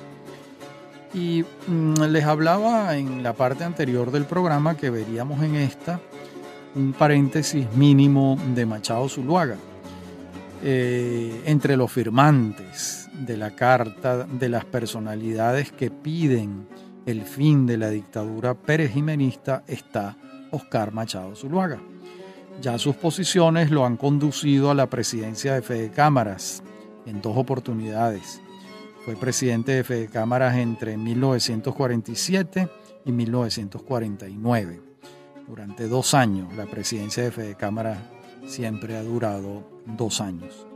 Y 1.14 1.44
mm, 1.66 2.02
les 2.08 2.24
hablaba 2.24 2.96
en 2.96 3.22
la 3.22 3.32
parte 3.32 3.64
anterior 3.64 4.10
del 4.10 4.24
programa 4.24 4.76
que 4.76 4.90
veríamos 4.90 5.42
en 5.42 5.56
esta 5.56 6.00
un 6.74 6.92
paréntesis 6.92 7.66
mínimo 7.74 8.38
de 8.54 8.66
Machado 8.66 9.08
Zuluaga. 9.08 9.56
Eh, 10.62 11.42
entre 11.46 11.76
los 11.76 11.90
firmantes 11.92 13.08
de 13.12 13.36
la 13.36 13.52
carta 13.54 14.24
de 14.24 14.48
las 14.48 14.64
personalidades 14.64 15.70
que 15.70 15.90
piden 15.90 16.66
el 17.06 17.22
fin 17.22 17.64
de 17.64 17.78
la 17.78 17.90
dictadura 17.90 18.54
perejimenista 18.54 19.62
está 19.68 20.16
Oscar 20.50 20.92
Machado 20.92 21.36
Zuluaga. 21.36 21.78
Ya 22.60 22.76
sus 22.78 22.96
posiciones 22.96 23.70
lo 23.70 23.86
han 23.86 23.96
conducido 23.96 24.70
a 24.70 24.74
la 24.74 24.90
presidencia 24.90 25.54
de 25.54 25.62
Fede 25.62 25.90
Cámaras 25.90 26.62
en 27.06 27.22
dos 27.22 27.36
oportunidades. 27.36 28.40
Fue 29.04 29.14
presidente 29.14 29.72
de 29.72 29.84
Fede 29.84 30.08
Cámaras 30.08 30.56
entre 30.56 30.96
1947 30.96 32.68
y 33.04 33.12
1949. 33.12 34.82
Durante 35.46 35.86
dos 35.86 36.14
años, 36.14 36.52
la 36.56 36.66
presidencia 36.66 37.22
de 37.22 37.30
Fede 37.30 37.54
Cámaras 37.54 37.98
siempre 38.46 38.96
ha 38.96 39.02
durado 39.02 39.62
dos 39.86 40.20
años. 40.20 40.66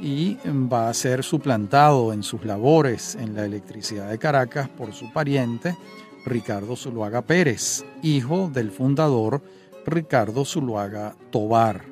y 0.00 0.38
va 0.46 0.88
a 0.88 0.94
ser 0.94 1.22
suplantado 1.22 2.14
en 2.14 2.22
sus 2.22 2.46
labores 2.46 3.14
en 3.14 3.34
la 3.34 3.44
electricidad 3.44 4.08
de 4.08 4.18
Caracas 4.18 4.70
por 4.70 4.94
su 4.94 5.12
pariente 5.12 5.76
Ricardo 6.24 6.76
Zuluaga 6.76 7.20
Pérez, 7.20 7.84
hijo 8.02 8.48
del 8.50 8.70
fundador 8.70 9.42
Ricardo 9.84 10.46
Zuluaga 10.46 11.14
Tobar. 11.30 11.84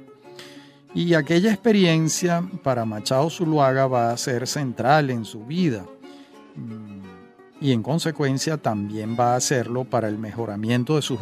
Y 0.94 1.12
aquella 1.12 1.52
experiencia 1.52 2.42
para 2.62 2.86
Machado 2.86 3.28
Zuluaga 3.28 3.86
va 3.86 4.12
a 4.12 4.16
ser 4.16 4.46
central 4.46 5.10
en 5.10 5.26
su 5.26 5.44
vida 5.44 5.84
y 7.62 7.70
en 7.70 7.82
consecuencia 7.84 8.56
también 8.56 9.16
va 9.18 9.34
a 9.34 9.36
hacerlo 9.36 9.84
para 9.84 10.08
el 10.08 10.18
mejoramiento 10.18 10.96
de 10.96 11.02
sus 11.02 11.20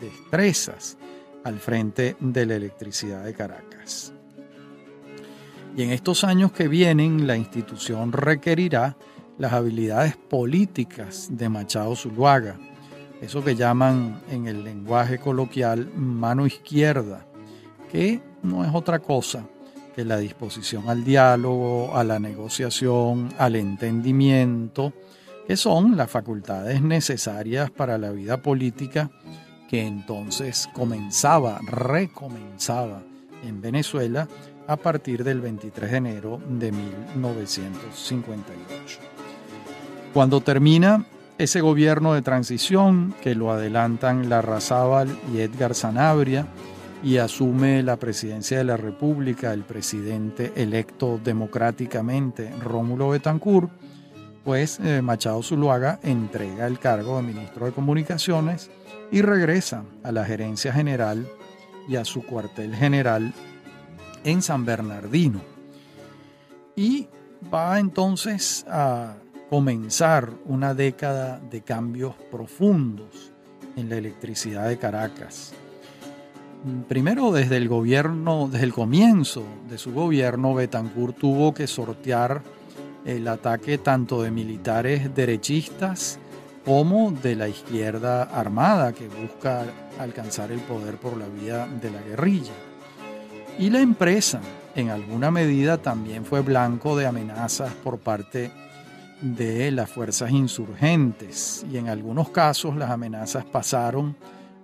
destrezas 0.00 0.96
al 1.44 1.58
frente 1.58 2.16
de 2.18 2.46
la 2.46 2.54
electricidad 2.54 3.22
de 3.24 3.34
Caracas. 3.34 4.14
Y 5.76 5.82
en 5.82 5.90
estos 5.90 6.24
años 6.24 6.52
que 6.52 6.66
vienen, 6.66 7.26
la 7.26 7.36
institución 7.36 8.10
requerirá 8.10 8.96
las 9.36 9.52
habilidades 9.52 10.16
políticas 10.16 11.28
de 11.30 11.50
Machado 11.50 11.94
Zuluaga, 11.94 12.56
eso 13.20 13.44
que 13.44 13.54
llaman 13.54 14.22
en 14.30 14.46
el 14.46 14.64
lenguaje 14.64 15.18
coloquial 15.18 15.90
mano 15.94 16.46
izquierda, 16.46 17.26
que 17.92 18.22
no 18.42 18.64
es 18.64 18.74
otra 18.74 18.98
cosa 18.98 19.46
que 19.94 20.06
la 20.06 20.16
disposición 20.16 20.88
al 20.88 21.04
diálogo, 21.04 21.94
a 21.94 22.02
la 22.02 22.18
negociación, 22.18 23.28
al 23.36 23.56
entendimiento, 23.56 24.94
son 25.56 25.96
las 25.96 26.10
facultades 26.10 26.82
necesarias 26.82 27.70
para 27.70 27.98
la 27.98 28.10
vida 28.10 28.42
política 28.42 29.10
que 29.68 29.86
entonces 29.86 30.68
comenzaba, 30.72 31.60
recomenzaba 31.66 33.02
en 33.44 33.60
Venezuela 33.60 34.28
a 34.66 34.76
partir 34.76 35.24
del 35.24 35.40
23 35.40 35.90
de 35.90 35.96
enero 35.96 36.40
de 36.48 36.72
1958. 36.72 38.98
Cuando 40.12 40.40
termina 40.40 41.06
ese 41.38 41.60
gobierno 41.60 42.14
de 42.14 42.22
transición 42.22 43.14
que 43.22 43.34
lo 43.34 43.50
adelantan 43.50 44.28
Larrazábal 44.28 45.08
y 45.32 45.40
Edgar 45.40 45.74
Sanabria 45.74 46.46
y 47.02 47.16
asume 47.16 47.82
la 47.82 47.96
presidencia 47.96 48.58
de 48.58 48.64
la 48.64 48.76
República 48.76 49.54
el 49.54 49.62
presidente 49.62 50.52
electo 50.56 51.18
democráticamente 51.22 52.52
Rómulo 52.60 53.08
Betancourt, 53.08 53.70
pues 54.44 54.80
eh, 54.80 55.02
Machado 55.02 55.42
Zuluaga 55.42 55.98
entrega 56.02 56.66
el 56.66 56.78
cargo 56.78 57.16
de 57.16 57.22
ministro 57.22 57.66
de 57.66 57.72
Comunicaciones 57.72 58.70
y 59.10 59.22
regresa 59.22 59.84
a 60.02 60.12
la 60.12 60.24
gerencia 60.24 60.72
general 60.72 61.26
y 61.88 61.96
a 61.96 62.04
su 62.04 62.24
cuartel 62.24 62.74
general 62.74 63.32
en 64.24 64.42
San 64.42 64.64
Bernardino. 64.64 65.40
Y 66.76 67.08
va 67.52 67.78
entonces 67.78 68.64
a 68.68 69.16
comenzar 69.48 70.30
una 70.46 70.74
década 70.74 71.40
de 71.50 71.62
cambios 71.62 72.14
profundos 72.30 73.32
en 73.76 73.88
la 73.88 73.96
electricidad 73.96 74.68
de 74.68 74.78
Caracas. 74.78 75.52
Primero 76.88 77.32
desde 77.32 77.56
el 77.56 77.68
gobierno, 77.68 78.48
desde 78.50 78.66
el 78.66 78.72
comienzo 78.72 79.42
de 79.68 79.78
su 79.78 79.92
gobierno, 79.92 80.54
Betancourt 80.54 81.16
tuvo 81.16 81.54
que 81.54 81.66
sortear 81.66 82.42
el 83.04 83.26
ataque 83.28 83.78
tanto 83.78 84.22
de 84.22 84.30
militares 84.30 85.14
derechistas 85.14 86.18
como 86.64 87.10
de 87.10 87.36
la 87.36 87.48
izquierda 87.48 88.22
armada 88.24 88.92
que 88.92 89.08
busca 89.08 89.64
alcanzar 89.98 90.52
el 90.52 90.60
poder 90.60 90.96
por 90.96 91.16
la 91.16 91.26
vía 91.26 91.66
de 91.66 91.90
la 91.90 92.02
guerrilla. 92.02 92.52
Y 93.58 93.70
la 93.70 93.80
empresa, 93.80 94.40
en 94.74 94.90
alguna 94.90 95.30
medida, 95.30 95.78
también 95.78 96.24
fue 96.24 96.40
blanco 96.40 96.96
de 96.96 97.06
amenazas 97.06 97.72
por 97.72 97.98
parte 97.98 98.50
de 99.20 99.70
las 99.70 99.90
fuerzas 99.90 100.30
insurgentes 100.30 101.64
y 101.70 101.76
en 101.76 101.88
algunos 101.88 102.30
casos 102.30 102.76
las 102.76 102.90
amenazas 102.90 103.44
pasaron 103.44 104.16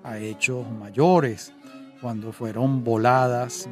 a 0.03 0.19
hechos 0.19 0.67
mayores 0.71 1.53
cuando 2.01 2.33
fueron 2.33 2.83
voladas, 2.83 3.69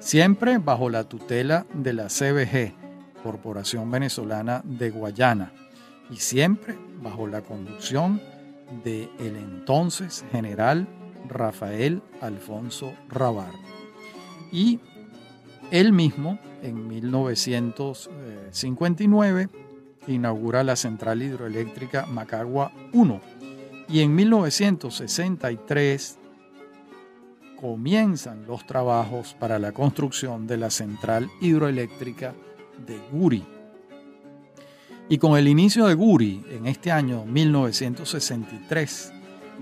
siempre 0.00 0.58
bajo 0.58 0.90
la 0.90 1.04
tutela 1.04 1.64
de 1.72 1.92
la 1.92 2.08
CBG, 2.08 2.74
Corporación 3.22 3.88
Venezolana 3.88 4.62
de 4.64 4.90
Guayana, 4.90 5.52
y 6.10 6.16
siempre 6.16 6.76
bajo 7.00 7.28
la 7.28 7.42
conducción 7.42 8.20
de 8.82 9.08
el 9.20 9.36
entonces 9.36 10.24
general 10.32 10.88
Rafael 11.28 12.02
Alfonso 12.20 12.92
Rabar. 13.08 13.52
Y 14.50 14.80
él 15.70 15.92
mismo, 15.92 16.40
en 16.62 16.88
1959, 16.88 19.48
inaugura 20.08 20.64
la 20.64 20.74
central 20.74 21.22
hidroeléctrica 21.22 22.06
Macagua 22.06 22.72
1 22.92 23.38
y 23.90 24.00
en 24.00 24.14
1963 24.14 26.18
comienzan 27.60 28.46
los 28.46 28.66
trabajos 28.66 29.36
para 29.38 29.58
la 29.58 29.72
construcción 29.72 30.46
de 30.46 30.56
la 30.56 30.70
central 30.70 31.28
hidroeléctrica 31.40 32.34
de 32.86 32.98
Guri. 33.12 33.44
Y 35.08 35.18
con 35.18 35.36
el 35.36 35.48
inicio 35.48 35.86
de 35.86 35.94
Guri 35.94 36.44
en 36.50 36.66
este 36.66 36.92
año 36.92 37.24
1963, 37.24 39.12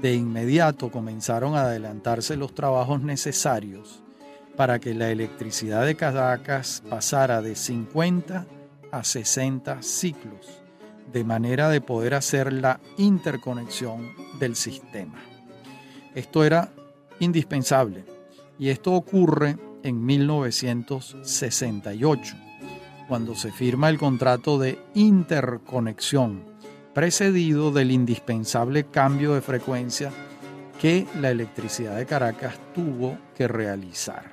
de 0.01 0.15
inmediato 0.15 0.91
comenzaron 0.91 1.57
a 1.57 1.63
adelantarse 1.63 2.37
los 2.37 2.55
trabajos 2.55 3.03
necesarios 3.03 4.01
para 4.57 4.79
que 4.79 4.95
la 4.95 5.11
electricidad 5.11 5.85
de 5.87 5.97
Caracas 5.97 6.83
pasara 6.89 7.43
de 7.43 7.57
50 7.57 8.47
a 8.91 9.05
60 9.05 9.83
ciclos, 9.83 10.58
de 11.13 11.25
manera 11.25 11.69
de 11.69 11.81
poder 11.81 12.15
hacer 12.15 12.53
la 12.53 12.79
interconexión 12.97 14.13
del 14.39 14.55
sistema. 14.57 15.19
Esto 16.15 16.45
era 16.45 16.71
indispensable 17.21 18.05
y 18.59 18.71
esto 18.71 18.93
ocurre 18.93 19.57
en 19.83 20.05
1968, 20.05 22.37
cuando 23.09 23.35
se 23.35 23.51
firma 23.53 23.89
el 23.89 23.99
contrato 23.99 24.59
de 24.59 24.79
interconexión 24.95 26.45
precedido 26.93 27.71
del 27.71 27.91
indispensable 27.93 28.85
cambio 28.85 29.33
de 29.35 29.41
frecuencia 29.41 30.11
que 30.81 31.07
la 31.21 31.31
electricidad 31.31 31.97
de 31.97 32.07
Caracas 32.07 32.57
tuvo 32.75 33.17
que 33.37 33.47
realizar. 33.47 34.33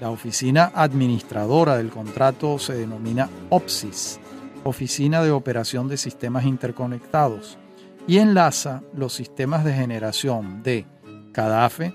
La 0.00 0.10
oficina 0.10 0.72
administradora 0.74 1.78
del 1.78 1.88
contrato 1.88 2.58
se 2.58 2.74
denomina 2.74 3.30
OPSIS, 3.48 4.20
Oficina 4.66 5.22
de 5.22 5.30
Operación 5.30 5.88
de 5.88 5.96
Sistemas 5.96 6.44
Interconectados, 6.44 7.56
y 8.08 8.18
enlaza 8.18 8.82
los 8.94 9.12
sistemas 9.12 9.64
de 9.64 9.72
generación 9.72 10.62
de 10.62 10.86
CADAFE, 11.32 11.94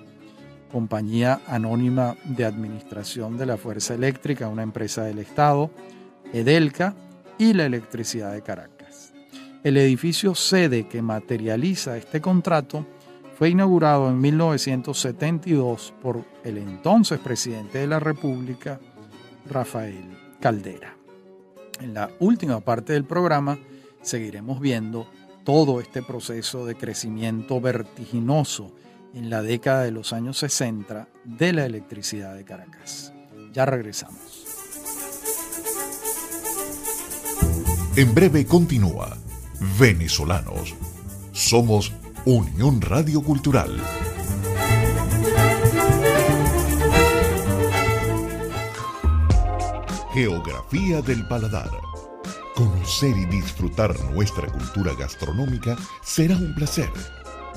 Compañía 0.72 1.42
Anónima 1.48 2.16
de 2.24 2.46
Administración 2.46 3.38
de 3.38 3.46
la 3.46 3.58
Fuerza 3.58 3.94
Eléctrica, 3.94 4.48
una 4.48 4.64
empresa 4.64 5.04
del 5.04 5.20
Estado, 5.20 5.70
EDELCA 6.34 6.96
y 7.38 7.54
la 7.54 7.66
Electricidad 7.66 8.32
de 8.32 8.42
Caracas. 8.42 9.14
El 9.64 9.78
edificio 9.78 10.34
sede 10.34 10.88
que 10.88 11.02
materializa 11.02 11.98
este 11.98 12.22
contrato 12.22 12.86
fue 13.38 13.50
inaugurado 13.50 14.10
en 14.10 14.20
1972 14.20 15.94
por 16.02 16.24
el 16.44 16.58
entonces 16.58 17.20
presidente 17.20 17.80
de 17.80 17.88
la 17.88 18.00
República, 18.00 18.80
Rafael 19.50 20.06
Caldera. 20.40 21.01
En 21.82 21.94
la 21.96 22.12
última 22.20 22.60
parte 22.60 22.94
del 22.94 23.06
programa 23.06 23.58
seguiremos 24.02 24.60
viendo 24.60 25.08
todo 25.44 25.82
este 25.82 26.04
proceso 26.04 26.66
de 26.66 26.76
crecimiento 26.76 27.60
vertiginoso 27.60 28.72
en 29.14 29.30
la 29.30 29.42
década 29.42 29.84
de 29.84 29.92
los 29.92 30.14
años 30.14 30.38
60 30.38 31.08
de 31.24 31.54
la 31.54 31.66
electricidad 31.66 32.36
de 32.36 32.46
Caracas. 32.46 33.14
Ya 33.52 33.66
regresamos. 33.66 34.46
En 37.96 38.14
breve 38.14 38.46
continúa 38.46 39.18
venezolanos. 39.80 40.76
Somos 41.32 41.92
Unión 42.26 42.80
Radio 42.82 43.22
Cultural. 43.22 43.76
Geografía 50.14 51.02
del 51.02 51.26
Paladar. 51.28 51.70
Conocer 52.56 53.16
y 53.18 53.26
disfrutar 53.26 53.98
nuestra 54.12 54.48
cultura 54.48 54.94
gastronómica 54.94 55.78
será 56.04 56.36
un 56.36 56.54
placer 56.54 56.90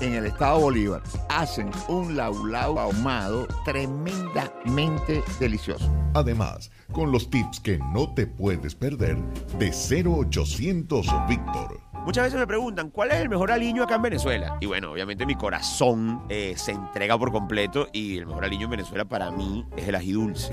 en 0.00 0.14
el 0.14 0.26
estado 0.26 0.61
Bolívar 0.61 1.02
hacen 1.28 1.70
un 1.88 2.16
laulau 2.16 2.78
ahumado 2.78 3.46
tremendamente 3.64 5.22
delicioso. 5.38 5.88
Además, 6.14 6.70
con 6.92 7.12
los 7.12 7.30
tips 7.30 7.61
que 7.61 7.78
no 7.92 8.12
te 8.12 8.26
puedes 8.26 8.74
perder 8.74 9.16
de 9.59 9.70
0800 9.70 11.07
Víctor. 11.28 11.80
Muchas 12.05 12.24
veces 12.24 12.38
me 12.38 12.46
preguntan, 12.46 12.90
¿cuál 12.90 13.12
es 13.12 13.16
el 13.18 13.28
mejor 13.28 13.50
aliño 13.50 13.84
acá 13.84 13.94
en 13.94 14.02
Venezuela? 14.02 14.59
Y 14.61 14.66
bueno, 14.66 14.92
obviamente 14.92 15.24
mi 15.24 15.36
corazón 15.36 16.24
eh, 16.28 16.55
se 16.57 16.72
entrega 16.72 17.18
por 17.18 17.32
completo 17.32 17.88
y 17.92 18.18
el 18.18 18.26
mejor 18.26 18.44
aliño 18.44 18.64
en 18.64 18.72
Venezuela 18.72 19.05
para 19.07 19.30
mí 19.30 19.64
es 19.76 19.88
el 19.88 19.94
ají 19.94 20.12
dulce. 20.12 20.50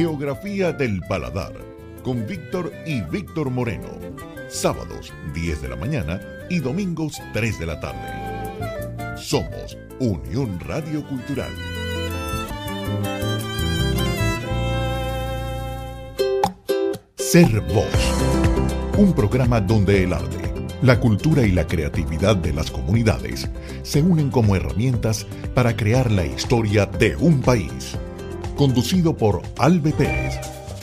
Geografía 0.00 0.72
del 0.72 1.02
Paladar, 1.02 1.52
con 2.02 2.26
Víctor 2.26 2.72
y 2.86 3.02
Víctor 3.02 3.50
Moreno. 3.50 3.90
Sábados, 4.48 5.12
10 5.34 5.60
de 5.60 5.68
la 5.68 5.76
mañana 5.76 6.18
y 6.48 6.58
domingos 6.60 7.20
3 7.34 7.58
de 7.58 7.66
la 7.66 7.78
tarde. 7.80 9.18
Somos 9.18 9.76
Unión 9.98 10.58
Radio 10.60 11.06
Cultural. 11.06 11.50
Ser 17.16 17.60
Voz, 17.60 18.96
un 18.96 19.12
programa 19.12 19.60
donde 19.60 20.04
el 20.04 20.14
arte, 20.14 20.50
La 20.80 20.98
cultura 20.98 21.42
y 21.42 21.52
la 21.52 21.66
creatividad 21.66 22.36
de 22.36 22.54
las 22.54 22.70
comunidades 22.70 23.50
se 23.82 24.00
unen 24.00 24.30
como 24.30 24.56
herramientas 24.56 25.26
para 25.54 25.76
crear 25.76 26.10
la 26.10 26.24
historia 26.24 26.86
de 26.86 27.16
un 27.16 27.42
país. 27.42 27.98
Conducido 28.60 29.16
por 29.16 29.40
Albe 29.56 29.90
Pérez. 29.90 30.38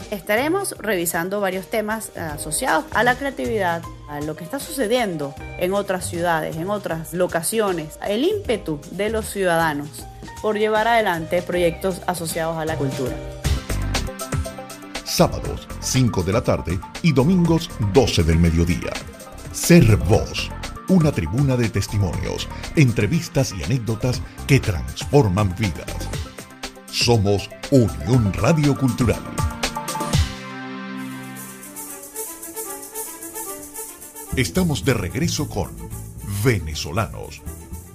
Estaremos 0.10 0.74
revisando 0.80 1.40
varios 1.40 1.68
temas 1.68 2.10
eh, 2.16 2.22
asociados 2.22 2.86
a 2.90 3.04
la 3.04 3.16
creatividad, 3.20 3.84
a 4.10 4.20
lo 4.20 4.36
que 4.36 4.44
está 4.44 4.60
sucediendo 4.60 5.36
en 5.60 5.76
otras 5.76 6.10
ciudades, 6.10 6.56
en 6.56 6.72
otras 6.72 7.14
locaciones, 7.14 8.00
el 8.08 8.24
ímpetu 8.24 8.80
de 8.90 9.12
los 9.12 9.28
ciudadanos 9.28 9.90
por 10.42 10.58
llevar 10.58 10.88
adelante 10.88 11.44
proyectos 11.44 12.02
asociados 12.08 12.58
a 12.58 12.66
la 12.66 12.78
cultura. 12.78 13.16
Sábados 15.04 15.68
5 15.80 16.24
de 16.24 16.34
la 16.34 16.42
tarde 16.42 16.80
y 17.04 17.14
domingos 17.14 17.70
12 17.94 18.24
del 18.24 18.40
mediodía. 18.40 18.92
Ser 19.52 19.98
Voz, 19.98 20.50
una 20.90 21.12
tribuna 21.12 21.56
de 21.56 21.70
testimonios, 21.70 22.50
entrevistas 22.76 23.54
y 23.56 23.64
anécdotas 23.64 24.24
que 24.48 24.60
transforman 24.60 25.56
vidas. 25.60 26.27
Somos 26.92 27.50
Unión 27.70 28.32
Radio 28.34 28.76
Cultural. 28.78 29.22
Estamos 34.36 34.86
de 34.86 34.94
regreso 34.94 35.50
con 35.50 35.70
Venezolanos. 36.44 37.42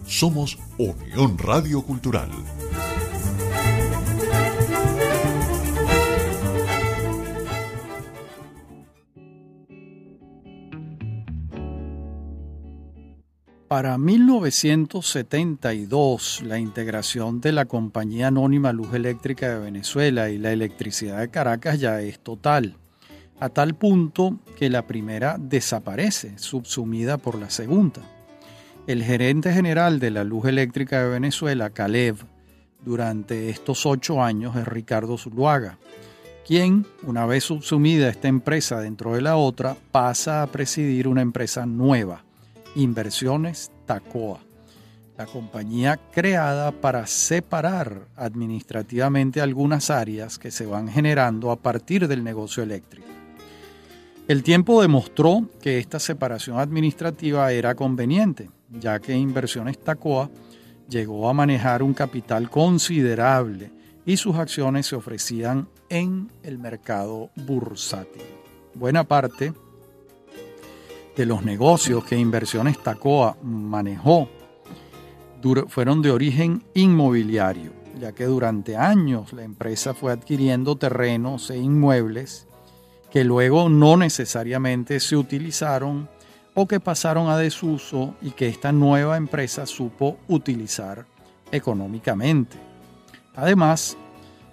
Somos 0.06 0.58
Unión 0.76 1.38
Radio 1.38 1.82
Cultural. 1.82 2.30
Para 13.72 13.96
1972, 13.96 16.42
la 16.44 16.58
integración 16.58 17.40
de 17.40 17.52
la 17.52 17.64
Compañía 17.64 18.26
Anónima 18.26 18.70
Luz 18.70 18.92
Eléctrica 18.92 19.48
de 19.48 19.60
Venezuela 19.60 20.28
y 20.28 20.36
la 20.36 20.52
electricidad 20.52 21.20
de 21.20 21.30
Caracas 21.30 21.80
ya 21.80 22.02
es 22.02 22.18
total 22.18 22.76
a 23.40 23.48
tal 23.48 23.74
punto 23.74 24.38
que 24.58 24.68
la 24.68 24.86
primera 24.86 25.38
desaparece, 25.38 26.36
subsumida 26.36 27.16
por 27.16 27.38
la 27.38 27.48
segunda. 27.48 28.02
El 28.86 29.02
gerente 29.02 29.54
general 29.54 30.00
de 30.00 30.10
la 30.10 30.24
luz 30.24 30.44
eléctrica 30.44 31.02
de 31.02 31.08
Venezuela, 31.08 31.70
Caleb, 31.70 32.16
durante 32.84 33.48
estos 33.48 33.86
ocho 33.86 34.22
años 34.22 34.54
es 34.54 34.68
Ricardo 34.68 35.16
Zuluaga, 35.16 35.78
quien, 36.46 36.84
una 37.04 37.24
vez 37.24 37.44
subsumida 37.44 38.10
esta 38.10 38.28
empresa 38.28 38.80
dentro 38.80 39.14
de 39.14 39.22
la 39.22 39.36
otra, 39.36 39.78
pasa 39.92 40.42
a 40.42 40.46
presidir 40.48 41.08
una 41.08 41.22
empresa 41.22 41.64
nueva, 41.64 42.22
Inversiones 42.74 43.70
Tacoa, 43.84 44.40
la 45.18 45.26
compañía 45.26 46.00
creada 46.10 46.72
para 46.72 47.06
separar 47.06 48.08
administrativamente 48.16 49.42
algunas 49.42 49.90
áreas 49.90 50.38
que 50.38 50.50
se 50.50 50.64
van 50.64 50.88
generando 50.88 51.50
a 51.50 51.56
partir 51.56 52.08
del 52.08 52.24
negocio 52.24 52.62
eléctrico. 52.62 53.08
El 54.26 54.42
tiempo 54.42 54.80
demostró 54.80 55.50
que 55.60 55.78
esta 55.78 55.98
separación 55.98 56.58
administrativa 56.58 57.52
era 57.52 57.74
conveniente, 57.74 58.48
ya 58.70 59.00
que 59.00 59.14
Inversiones 59.14 59.78
Tacoa 59.78 60.30
llegó 60.88 61.28
a 61.28 61.34
manejar 61.34 61.82
un 61.82 61.92
capital 61.92 62.48
considerable 62.48 63.70
y 64.06 64.16
sus 64.16 64.36
acciones 64.36 64.86
se 64.86 64.96
ofrecían 64.96 65.68
en 65.90 66.30
el 66.42 66.58
mercado 66.58 67.30
bursátil. 67.36 68.22
Buena 68.74 69.04
parte 69.04 69.52
de 71.16 71.26
los 71.26 71.42
negocios 71.42 72.04
que 72.04 72.16
Inversiones 72.16 72.78
Tacoa 72.82 73.36
manejó 73.42 74.28
fueron 75.68 76.02
de 76.02 76.10
origen 76.10 76.62
inmobiliario, 76.74 77.72
ya 77.98 78.12
que 78.12 78.24
durante 78.24 78.76
años 78.76 79.32
la 79.32 79.42
empresa 79.42 79.92
fue 79.92 80.12
adquiriendo 80.12 80.76
terrenos 80.76 81.50
e 81.50 81.58
inmuebles 81.58 82.46
que 83.10 83.24
luego 83.24 83.68
no 83.68 83.96
necesariamente 83.96 85.00
se 85.00 85.16
utilizaron 85.16 86.08
o 86.54 86.66
que 86.66 86.80
pasaron 86.80 87.28
a 87.28 87.36
desuso 87.36 88.14
y 88.22 88.30
que 88.30 88.48
esta 88.48 88.72
nueva 88.72 89.16
empresa 89.16 89.66
supo 89.66 90.16
utilizar 90.28 91.04
económicamente. 91.50 92.56
Además, 93.34 93.96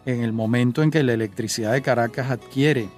en 0.05 0.23
el 0.23 0.33
momento 0.33 0.81
en 0.81 0.91
que 0.91 1.03
la 1.03 1.13
electricidad 1.13 1.73
de 1.73 1.81
Caracas 1.81 2.31
adquiere 2.31 2.89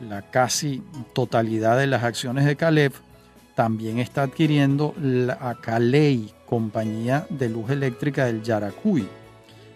la 0.00 0.30
casi 0.30 0.82
totalidad 1.12 1.78
de 1.78 1.86
las 1.86 2.04
acciones 2.04 2.44
de 2.44 2.56
Caleb, 2.56 2.92
también 3.54 3.98
está 3.98 4.22
adquiriendo 4.22 4.94
la 5.00 5.58
Calei, 5.60 6.32
compañía 6.46 7.26
de 7.28 7.48
luz 7.48 7.70
eléctrica 7.70 8.24
del 8.24 8.42
Yaracuy, 8.42 9.06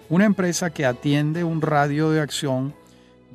una 0.09 0.25
empresa 0.25 0.71
que 0.71 0.87
atiende 0.87 1.45
un 1.45 1.61
radio 1.61 2.11
de 2.11 2.21
acción 2.21 2.75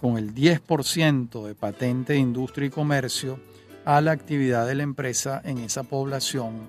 con 0.00 0.16
el 0.16 0.34
10% 0.34 1.46
de 1.46 1.54
patente 1.54 2.14
de 2.14 2.18
industria 2.18 2.66
y 2.66 2.70
comercio 2.70 3.38
a 3.84 4.00
la 4.00 4.12
actividad 4.12 4.66
de 4.66 4.74
la 4.74 4.82
empresa 4.82 5.40
en 5.44 5.58
esa 5.58 5.82
población 5.82 6.68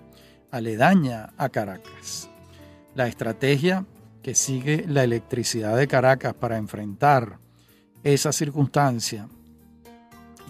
aledaña 0.51 1.33
a 1.37 1.49
Caracas. 1.49 2.29
La 2.95 3.07
estrategia 3.07 3.85
que 4.21 4.35
sigue 4.35 4.85
la 4.87 5.03
electricidad 5.03 5.75
de 5.75 5.87
Caracas 5.87 6.33
para 6.33 6.57
enfrentar 6.57 7.39
esa 8.03 8.31
circunstancia 8.31 9.27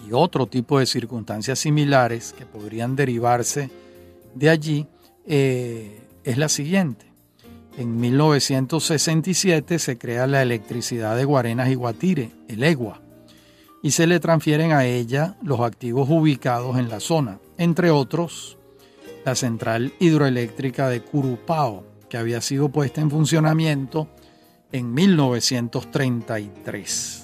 y 0.06 0.12
otro 0.12 0.46
tipo 0.46 0.78
de 0.78 0.86
circunstancias 0.86 1.58
similares 1.58 2.34
que 2.36 2.46
podrían 2.46 2.96
derivarse 2.96 3.70
de 4.34 4.50
allí 4.50 4.86
eh, 5.26 6.02
es 6.24 6.38
la 6.38 6.48
siguiente. 6.48 7.06
En 7.76 7.96
1967 7.96 9.78
se 9.78 9.98
crea 9.98 10.26
la 10.26 10.42
electricidad 10.42 11.16
de 11.16 11.24
Guarenas 11.24 11.70
y 11.70 11.74
Guatire, 11.74 12.30
el 12.48 12.62
EGUA, 12.62 13.00
y 13.82 13.90
se 13.90 14.06
le 14.06 14.20
transfieren 14.20 14.72
a 14.72 14.84
ella 14.84 15.36
los 15.42 15.60
activos 15.60 16.08
ubicados 16.08 16.78
en 16.78 16.88
la 16.88 17.00
zona, 17.00 17.40
entre 17.58 17.90
otros 17.90 18.58
la 19.24 19.34
central 19.34 19.92
hidroeléctrica 19.98 20.88
de 20.88 21.02
Curupao, 21.02 21.84
que 22.08 22.16
había 22.16 22.40
sido 22.40 22.68
puesta 22.68 23.00
en 23.00 23.10
funcionamiento 23.10 24.06
en 24.70 24.94
1933. 24.94 27.23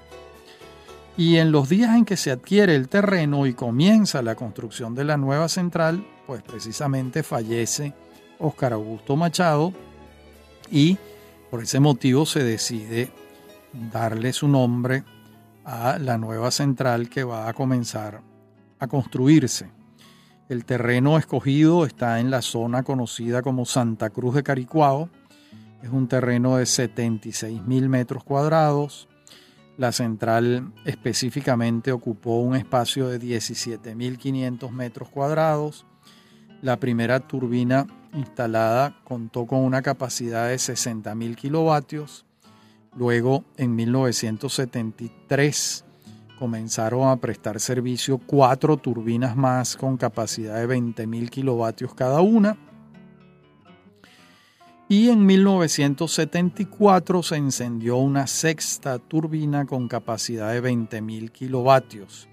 Y 1.17 1.37
en 1.37 1.53
los 1.53 1.69
días 1.69 1.97
en 1.97 2.05
que 2.05 2.17
se 2.17 2.31
adquiere 2.31 2.75
el 2.75 2.89
terreno 2.89 3.47
y 3.47 3.55
comienza 3.55 4.21
la 4.21 4.35
construcción 4.35 4.95
de 4.95 5.05
la 5.05 5.17
nueva 5.17 5.49
central, 5.49 6.05
pues 6.27 6.43
precisamente 6.43 7.23
fallece 7.23 7.95
Óscar 8.39 8.73
Augusto 8.73 9.17
Machado 9.17 9.73
y 10.71 10.99
por 11.51 11.63
ese 11.63 11.81
motivo 11.81 12.27
se 12.27 12.43
decide 12.43 13.11
darle 13.73 14.33
su 14.33 14.49
nombre 14.49 15.05
a 15.65 15.99
la 15.99 16.19
nueva 16.19 16.51
central 16.51 17.09
que 17.09 17.25
va 17.25 17.49
a 17.49 17.55
comenzar 17.55 18.23
a 18.79 18.87
construirse. 18.87 19.71
El 20.49 20.65
terreno 20.65 21.17
escogido 21.17 21.87
está 21.87 22.21
en 22.21 22.31
la 22.31 22.43
zona 22.43 22.83
conocida 22.83 23.41
como 23.41 23.65
Santa 23.65 24.11
Cruz 24.11 24.35
de 24.35 24.43
Caricuao. 24.43 25.09
Es 25.83 25.91
un 25.91 26.07
terreno 26.07 26.57
de 26.57 26.67
76 26.67 27.63
mil 27.63 27.89
metros 27.89 28.25
cuadrados. 28.25 29.09
La 29.79 29.91
central 29.91 30.73
específicamente 30.85 31.93
ocupó 31.93 32.41
un 32.41 32.57
espacio 32.57 33.09
de 33.09 33.19
17.500 33.19 34.71
metros 34.71 35.09
cuadrados. 35.09 35.87
La 36.61 36.79
primera 36.79 37.21
turbina 37.21 37.87
instalada 38.13 38.97
contó 39.05 39.47
con 39.47 39.61
una 39.61 39.83
capacidad 39.83 40.49
de 40.49 40.57
60.000 40.57 41.35
kilovatios 41.37 42.27
Luego, 42.97 43.45
en 43.57 43.75
1973, 43.75 45.85
comenzaron 46.39 47.09
a 47.09 47.17
prestar 47.17 47.59
servicio 47.61 48.19
cuatro 48.19 48.77
turbinas 48.77 49.35
más 49.37 49.77
con 49.77 49.97
capacidad 49.97 50.57
de 50.57 50.69
20.000 50.69 51.31
kilovatios 51.31 51.95
cada 51.95 52.21
una. 52.21 52.59
Y 54.89 55.09
en 55.09 55.25
1974 55.25 57.23
se 57.23 57.37
encendió 57.37 57.97
una 57.97 58.27
sexta 58.27 58.99
turbina 58.99 59.65
con 59.65 59.89
capacidad 59.89 60.53
de 60.53 60.63
20.000 60.63 61.33
kilovatios. 61.33 62.29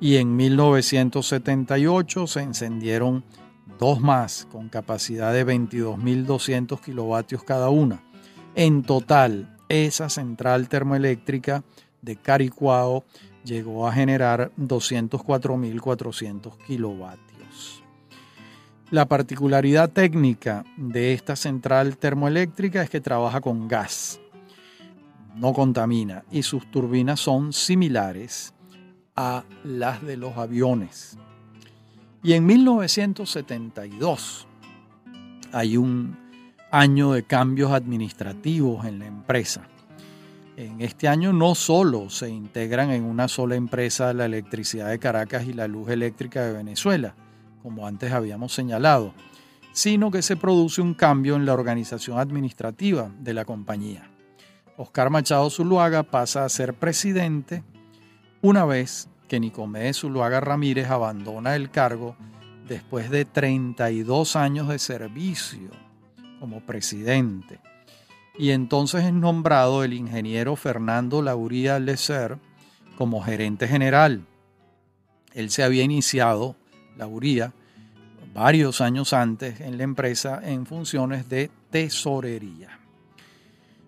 Y 0.00 0.16
en 0.16 0.34
1978 0.36 2.26
se 2.26 2.40
encendieron 2.40 3.24
dos 3.78 4.00
más 4.00 4.48
con 4.50 4.68
capacidad 4.68 5.32
de 5.32 5.46
22.200 5.46 6.80
kilovatios 6.80 7.44
cada 7.44 7.70
una. 7.70 8.02
En 8.56 8.82
total, 8.82 9.53
esa 9.68 10.08
central 10.08 10.68
termoeléctrica 10.68 11.62
de 12.02 12.16
Caricuao 12.16 13.04
llegó 13.44 13.86
a 13.86 13.92
generar 13.92 14.50
204.400 14.58 16.56
kilovatios. 16.66 17.82
La 18.90 19.06
particularidad 19.06 19.90
técnica 19.90 20.64
de 20.76 21.14
esta 21.14 21.36
central 21.36 21.96
termoeléctrica 21.96 22.82
es 22.82 22.90
que 22.90 23.00
trabaja 23.00 23.40
con 23.40 23.66
gas, 23.66 24.20
no 25.34 25.52
contamina 25.52 26.24
y 26.30 26.42
sus 26.42 26.70
turbinas 26.70 27.20
son 27.20 27.52
similares 27.52 28.54
a 29.16 29.44
las 29.64 30.02
de 30.02 30.16
los 30.16 30.36
aviones. 30.36 31.18
Y 32.22 32.34
en 32.34 32.46
1972 32.46 34.46
hay 35.52 35.76
un 35.76 36.23
año 36.74 37.12
de 37.12 37.22
cambios 37.22 37.70
administrativos 37.70 38.84
en 38.84 38.98
la 38.98 39.06
empresa. 39.06 39.68
En 40.56 40.80
este 40.80 41.06
año 41.06 41.32
no 41.32 41.54
solo 41.54 42.10
se 42.10 42.28
integran 42.28 42.90
en 42.90 43.04
una 43.04 43.28
sola 43.28 43.54
empresa 43.54 44.12
la 44.12 44.24
electricidad 44.24 44.90
de 44.90 44.98
Caracas 44.98 45.44
y 45.44 45.52
la 45.52 45.68
luz 45.68 45.88
eléctrica 45.90 46.42
de 46.44 46.52
Venezuela, 46.52 47.14
como 47.62 47.86
antes 47.86 48.12
habíamos 48.12 48.52
señalado, 48.52 49.14
sino 49.72 50.10
que 50.10 50.20
se 50.20 50.36
produce 50.36 50.82
un 50.82 50.94
cambio 50.94 51.36
en 51.36 51.46
la 51.46 51.54
organización 51.54 52.18
administrativa 52.18 53.08
de 53.20 53.34
la 53.34 53.44
compañía. 53.44 54.10
Oscar 54.76 55.10
Machado 55.10 55.50
Zuluaga 55.50 56.02
pasa 56.02 56.44
a 56.44 56.48
ser 56.48 56.74
presidente 56.74 57.62
una 58.42 58.64
vez 58.64 59.08
que 59.28 59.38
Nicomé 59.38 59.94
Zuluaga 59.94 60.40
Ramírez 60.40 60.90
abandona 60.90 61.54
el 61.54 61.70
cargo 61.70 62.16
después 62.66 63.10
de 63.10 63.24
32 63.24 64.34
años 64.34 64.66
de 64.66 64.80
servicio 64.80 65.83
como 66.44 66.60
presidente. 66.60 67.58
Y 68.38 68.50
entonces 68.50 69.04
es 69.04 69.14
nombrado 69.14 69.82
el 69.82 69.94
ingeniero 69.94 70.56
Fernando 70.56 71.22
Lauría 71.22 71.78
Lecer 71.78 72.36
como 72.98 73.22
gerente 73.22 73.66
general. 73.66 74.26
Él 75.32 75.48
se 75.48 75.62
había 75.62 75.84
iniciado, 75.84 76.54
Lauría, 76.98 77.54
varios 78.34 78.82
años 78.82 79.14
antes 79.14 79.58
en 79.62 79.78
la 79.78 79.84
empresa 79.84 80.38
en 80.44 80.66
funciones 80.66 81.30
de 81.30 81.50
tesorería. 81.70 82.78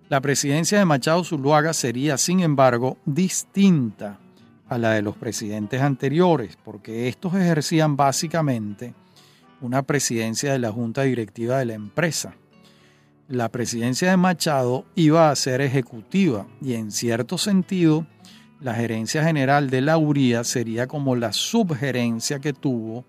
La 0.08 0.22
presidencia 0.22 0.78
de 0.78 0.86
Machado 0.86 1.24
Zuluaga 1.24 1.74
sería, 1.74 2.16
sin 2.16 2.40
embargo, 2.40 2.96
distinta 3.04 4.18
a 4.66 4.78
la 4.78 4.92
de 4.92 5.02
los 5.02 5.14
presidentes 5.14 5.82
anteriores, 5.82 6.56
porque 6.64 7.06
estos 7.08 7.34
ejercían 7.34 7.98
básicamente 7.98 8.94
una 9.60 9.82
presidencia 9.82 10.52
de 10.52 10.58
la 10.58 10.72
junta 10.72 11.02
directiva 11.02 11.58
de 11.58 11.66
la 11.66 11.74
empresa 11.74 12.34
la 13.28 13.48
presidencia 13.48 14.10
de 14.10 14.16
Machado 14.16 14.84
iba 14.94 15.30
a 15.30 15.36
ser 15.36 15.60
ejecutiva 15.60 16.46
y 16.60 16.74
en 16.74 16.92
cierto 16.92 17.38
sentido 17.38 18.06
la 18.60 18.74
gerencia 18.74 19.24
general 19.24 19.68
de 19.68 19.80
la 19.80 19.98
URIA 19.98 20.44
sería 20.44 20.86
como 20.86 21.16
la 21.16 21.32
subgerencia 21.32 22.38
que 22.38 22.52
tuvo 22.52 23.04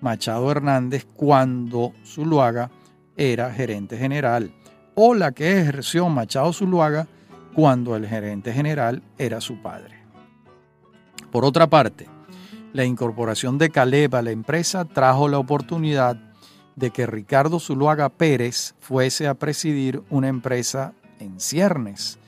Machado 0.00 0.50
Hernández 0.50 1.06
cuando 1.14 1.94
Zuluaga 2.04 2.70
era 3.16 3.52
gerente 3.52 3.96
general 3.96 4.52
o 4.94 5.14
la 5.14 5.32
que 5.32 5.60
ejerció 5.60 6.08
Machado 6.08 6.52
Zuluaga 6.52 7.08
cuando 7.54 7.96
el 7.96 8.06
gerente 8.06 8.52
general 8.52 9.02
era 9.16 9.40
su 9.40 9.62
padre. 9.62 10.04
Por 11.32 11.44
otra 11.44 11.68
parte, 11.68 12.06
la 12.72 12.84
incorporación 12.84 13.56
de 13.56 13.70
Caleb 13.70 14.14
a 14.14 14.22
la 14.22 14.30
empresa 14.30 14.84
trajo 14.84 15.28
la 15.28 15.38
oportunidad 15.38 16.16
de 16.76 16.90
que 16.90 17.06
Ricardo 17.06 17.60
Zuluaga 17.60 18.08
Pérez 18.08 18.74
fuese 18.80 19.26
a 19.28 19.34
presidir 19.34 20.02
una 20.10 20.28
empresa 20.28 20.94
en 21.18 21.40
ciernes, 21.40 22.18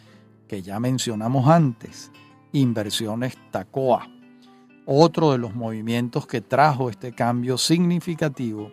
que 0.48 0.62
ya 0.62 0.78
mencionamos 0.80 1.48
antes, 1.48 2.10
Inversiones 2.52 3.36
Tacoa. 3.50 4.08
Otro 4.86 5.32
de 5.32 5.38
los 5.38 5.54
movimientos 5.54 6.26
que 6.26 6.40
trajo 6.40 6.90
este 6.90 7.12
cambio 7.12 7.58
significativo 7.58 8.72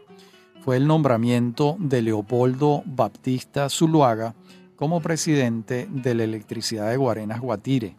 fue 0.63 0.77
el 0.77 0.87
nombramiento 0.87 1.75
de 1.79 2.01
Leopoldo 2.01 2.83
Baptista 2.85 3.67
Zuluaga 3.69 4.35
como 4.75 5.01
presidente 5.01 5.87
de 5.89 6.13
la 6.13 6.23
electricidad 6.23 6.89
de 6.89 6.97
Guarenas 6.97 7.41
Guatire. 7.41 7.95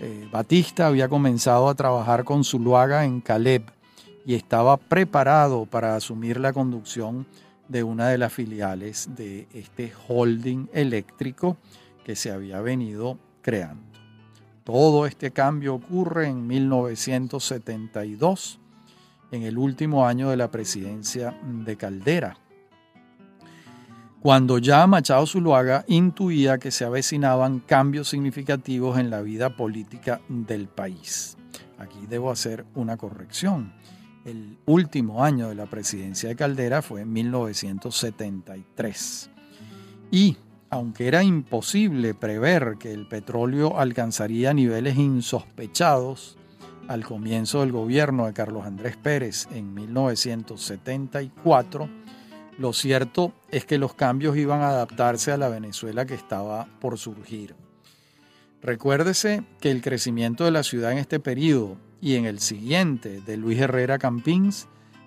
Eh, 0.00 0.28
Batista 0.32 0.86
había 0.86 1.08
comenzado 1.08 1.68
a 1.68 1.74
trabajar 1.74 2.24
con 2.24 2.44
Zuluaga 2.44 3.04
en 3.04 3.20
Caleb, 3.20 3.70
y 4.24 4.34
estaba 4.34 4.76
preparado 4.76 5.66
para 5.66 5.96
asumir 5.96 6.38
la 6.38 6.52
conducción 6.52 7.26
de 7.68 7.82
una 7.82 8.08
de 8.08 8.18
las 8.18 8.32
filiales 8.32 9.08
de 9.16 9.48
este 9.52 9.92
holding 10.08 10.68
eléctrico 10.72 11.56
que 12.04 12.14
se 12.16 12.30
había 12.30 12.60
venido 12.60 13.18
creando. 13.40 13.92
Todo 14.64 15.06
este 15.06 15.30
cambio 15.32 15.74
ocurre 15.74 16.28
en 16.28 16.46
1972, 16.46 18.60
en 19.32 19.42
el 19.42 19.58
último 19.58 20.06
año 20.06 20.30
de 20.30 20.36
la 20.36 20.48
presidencia 20.50 21.36
de 21.42 21.76
Caldera, 21.76 22.36
cuando 24.20 24.58
ya 24.58 24.86
Machado 24.86 25.26
Zuluaga 25.26 25.84
intuía 25.88 26.58
que 26.58 26.70
se 26.70 26.84
avecinaban 26.84 27.58
cambios 27.58 28.08
significativos 28.08 28.98
en 28.98 29.10
la 29.10 29.20
vida 29.20 29.56
política 29.56 30.20
del 30.28 30.68
país. 30.68 31.36
Aquí 31.78 32.06
debo 32.08 32.30
hacer 32.30 32.64
una 32.76 32.96
corrección. 32.96 33.72
El 34.24 34.56
último 34.66 35.24
año 35.24 35.48
de 35.48 35.56
la 35.56 35.66
presidencia 35.66 36.28
de 36.28 36.36
Caldera 36.36 36.80
fue 36.80 37.00
en 37.00 37.12
1973. 37.12 39.30
Y 40.12 40.36
aunque 40.70 41.08
era 41.08 41.24
imposible 41.24 42.14
prever 42.14 42.76
que 42.78 42.92
el 42.92 43.08
petróleo 43.08 43.76
alcanzaría 43.78 44.54
niveles 44.54 44.96
insospechados 44.96 46.38
al 46.86 47.04
comienzo 47.04 47.58
del 47.60 47.72
gobierno 47.72 48.26
de 48.26 48.32
Carlos 48.32 48.64
Andrés 48.64 48.96
Pérez 48.96 49.48
en 49.52 49.74
1974, 49.74 51.88
lo 52.58 52.72
cierto 52.72 53.32
es 53.50 53.64
que 53.64 53.78
los 53.78 53.94
cambios 53.94 54.36
iban 54.36 54.62
a 54.62 54.68
adaptarse 54.68 55.32
a 55.32 55.36
la 55.36 55.48
Venezuela 55.48 56.06
que 56.06 56.14
estaba 56.14 56.68
por 56.80 56.96
surgir. 56.96 57.56
Recuérdese 58.62 59.42
que 59.60 59.72
el 59.72 59.82
crecimiento 59.82 60.44
de 60.44 60.52
la 60.52 60.62
ciudad 60.62 60.92
en 60.92 60.98
este 60.98 61.18
periodo 61.18 61.76
y 62.02 62.16
en 62.16 62.26
el 62.26 62.40
siguiente 62.40 63.20
de 63.20 63.36
Luis 63.36 63.60
Herrera 63.60 63.96
Campins 63.96 64.66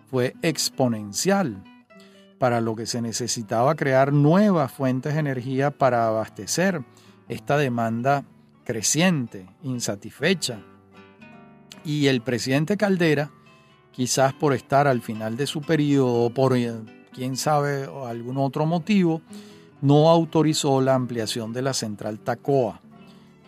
fue 0.09 0.33
exponencial, 0.41 1.61
para 2.39 2.61
lo 2.61 2.75
que 2.75 2.85
se 2.85 3.01
necesitaba 3.01 3.75
crear 3.75 4.13
nuevas 4.13 4.71
fuentes 4.71 5.13
de 5.13 5.19
energía 5.19 5.71
para 5.71 6.07
abastecer 6.07 6.83
esta 7.27 7.57
demanda 7.57 8.23
creciente, 8.63 9.45
insatisfecha. 9.61 10.59
Y 11.83 12.07
el 12.07 12.21
presidente 12.21 12.77
Caldera, 12.77 13.29
quizás 13.91 14.33
por 14.33 14.53
estar 14.53 14.87
al 14.87 15.01
final 15.01 15.35
de 15.35 15.47
su 15.47 15.61
periodo 15.61 16.23
o 16.23 16.29
por 16.29 16.55
quién 17.11 17.35
sabe 17.35 17.89
algún 18.05 18.37
otro 18.37 18.65
motivo, 18.65 19.21
no 19.81 20.09
autorizó 20.09 20.79
la 20.79 20.95
ampliación 20.95 21.51
de 21.51 21.61
la 21.61 21.73
central 21.73 22.19
Tacoa, 22.19 22.81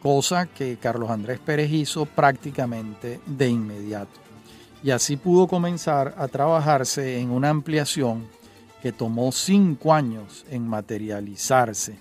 cosa 0.02 0.46
que 0.46 0.78
Carlos 0.78 1.10
Andrés 1.10 1.40
Pérez 1.40 1.72
hizo 1.72 2.06
prácticamente 2.06 3.20
de 3.26 3.50
inmediato. 3.50 4.20
Y 4.84 4.92
así 4.92 5.18
pudo 5.18 5.48
comenzar 5.48 6.14
a 6.18 6.28
trabajarse 6.28 7.20
en 7.20 7.32
una 7.32 7.50
ampliación 7.50 8.28
que 8.82 8.92
tomó 8.92 9.32
cinco 9.32 9.94
años 9.94 10.46
en 10.50 10.68
materializarse. 10.68 11.98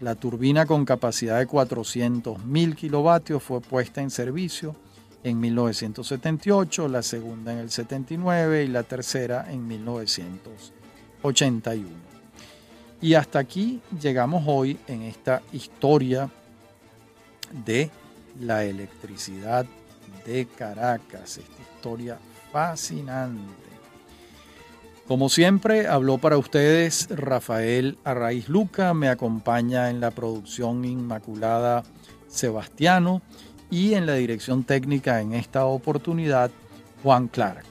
La 0.00 0.14
turbina 0.14 0.66
con 0.66 0.84
capacidad 0.84 1.38
de 1.38 1.48
400.000 1.48 2.74
kilovatios 2.74 3.42
fue 3.42 3.60
puesta 3.60 4.00
en 4.00 4.10
servicio 4.10 4.76
en 5.22 5.38
1978, 5.40 6.88
la 6.88 7.02
segunda 7.02 7.52
en 7.52 7.58
el 7.58 7.70
79 7.70 8.64
y 8.64 8.68
la 8.68 8.82
tercera 8.82 9.46
en 9.50 9.66
1981. 9.66 11.88
Y 13.02 13.14
hasta 13.14 13.38
aquí 13.38 13.80
llegamos 14.00 14.44
hoy 14.46 14.78
en 14.86 15.02
esta 15.02 15.42
historia 15.52 16.30
de 17.64 17.90
la 18.40 18.64
electricidad 18.64 19.66
de 20.26 20.46
Caracas, 20.46 21.38
esta 21.38 21.62
historia 21.62 22.18
fascinante. 22.52 23.70
Como 25.06 25.28
siempre, 25.28 25.86
habló 25.88 26.18
para 26.18 26.36
ustedes 26.38 27.08
Rafael 27.10 27.98
Arraiz 28.04 28.48
Luca, 28.48 28.94
me 28.94 29.08
acompaña 29.08 29.90
en 29.90 30.00
la 30.00 30.12
producción 30.12 30.84
Inmaculada 30.84 31.82
Sebastiano 32.28 33.20
y 33.70 33.94
en 33.94 34.06
la 34.06 34.14
dirección 34.14 34.62
técnica 34.62 35.20
en 35.20 35.34
esta 35.34 35.64
oportunidad 35.64 36.52
Juan 37.02 37.26
Clark. 37.26 37.64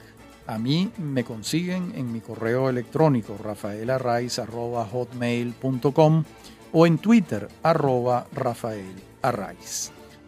A 0.46 0.58
mí 0.58 0.92
me 0.98 1.24
consiguen 1.24 1.94
en 1.94 2.12
mi 2.12 2.20
correo 2.20 2.68
electrónico 2.68 3.38
rafaelarraiz.hotmail.com 3.42 6.24
o 6.72 6.86
en 6.86 6.98
Twitter 6.98 7.48
Rafael 7.62 9.09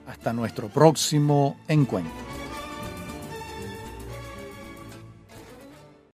Hasta 0.07 0.33
nuestro 0.33 0.69
próximo 0.69 1.57
encuentro. 1.69 2.42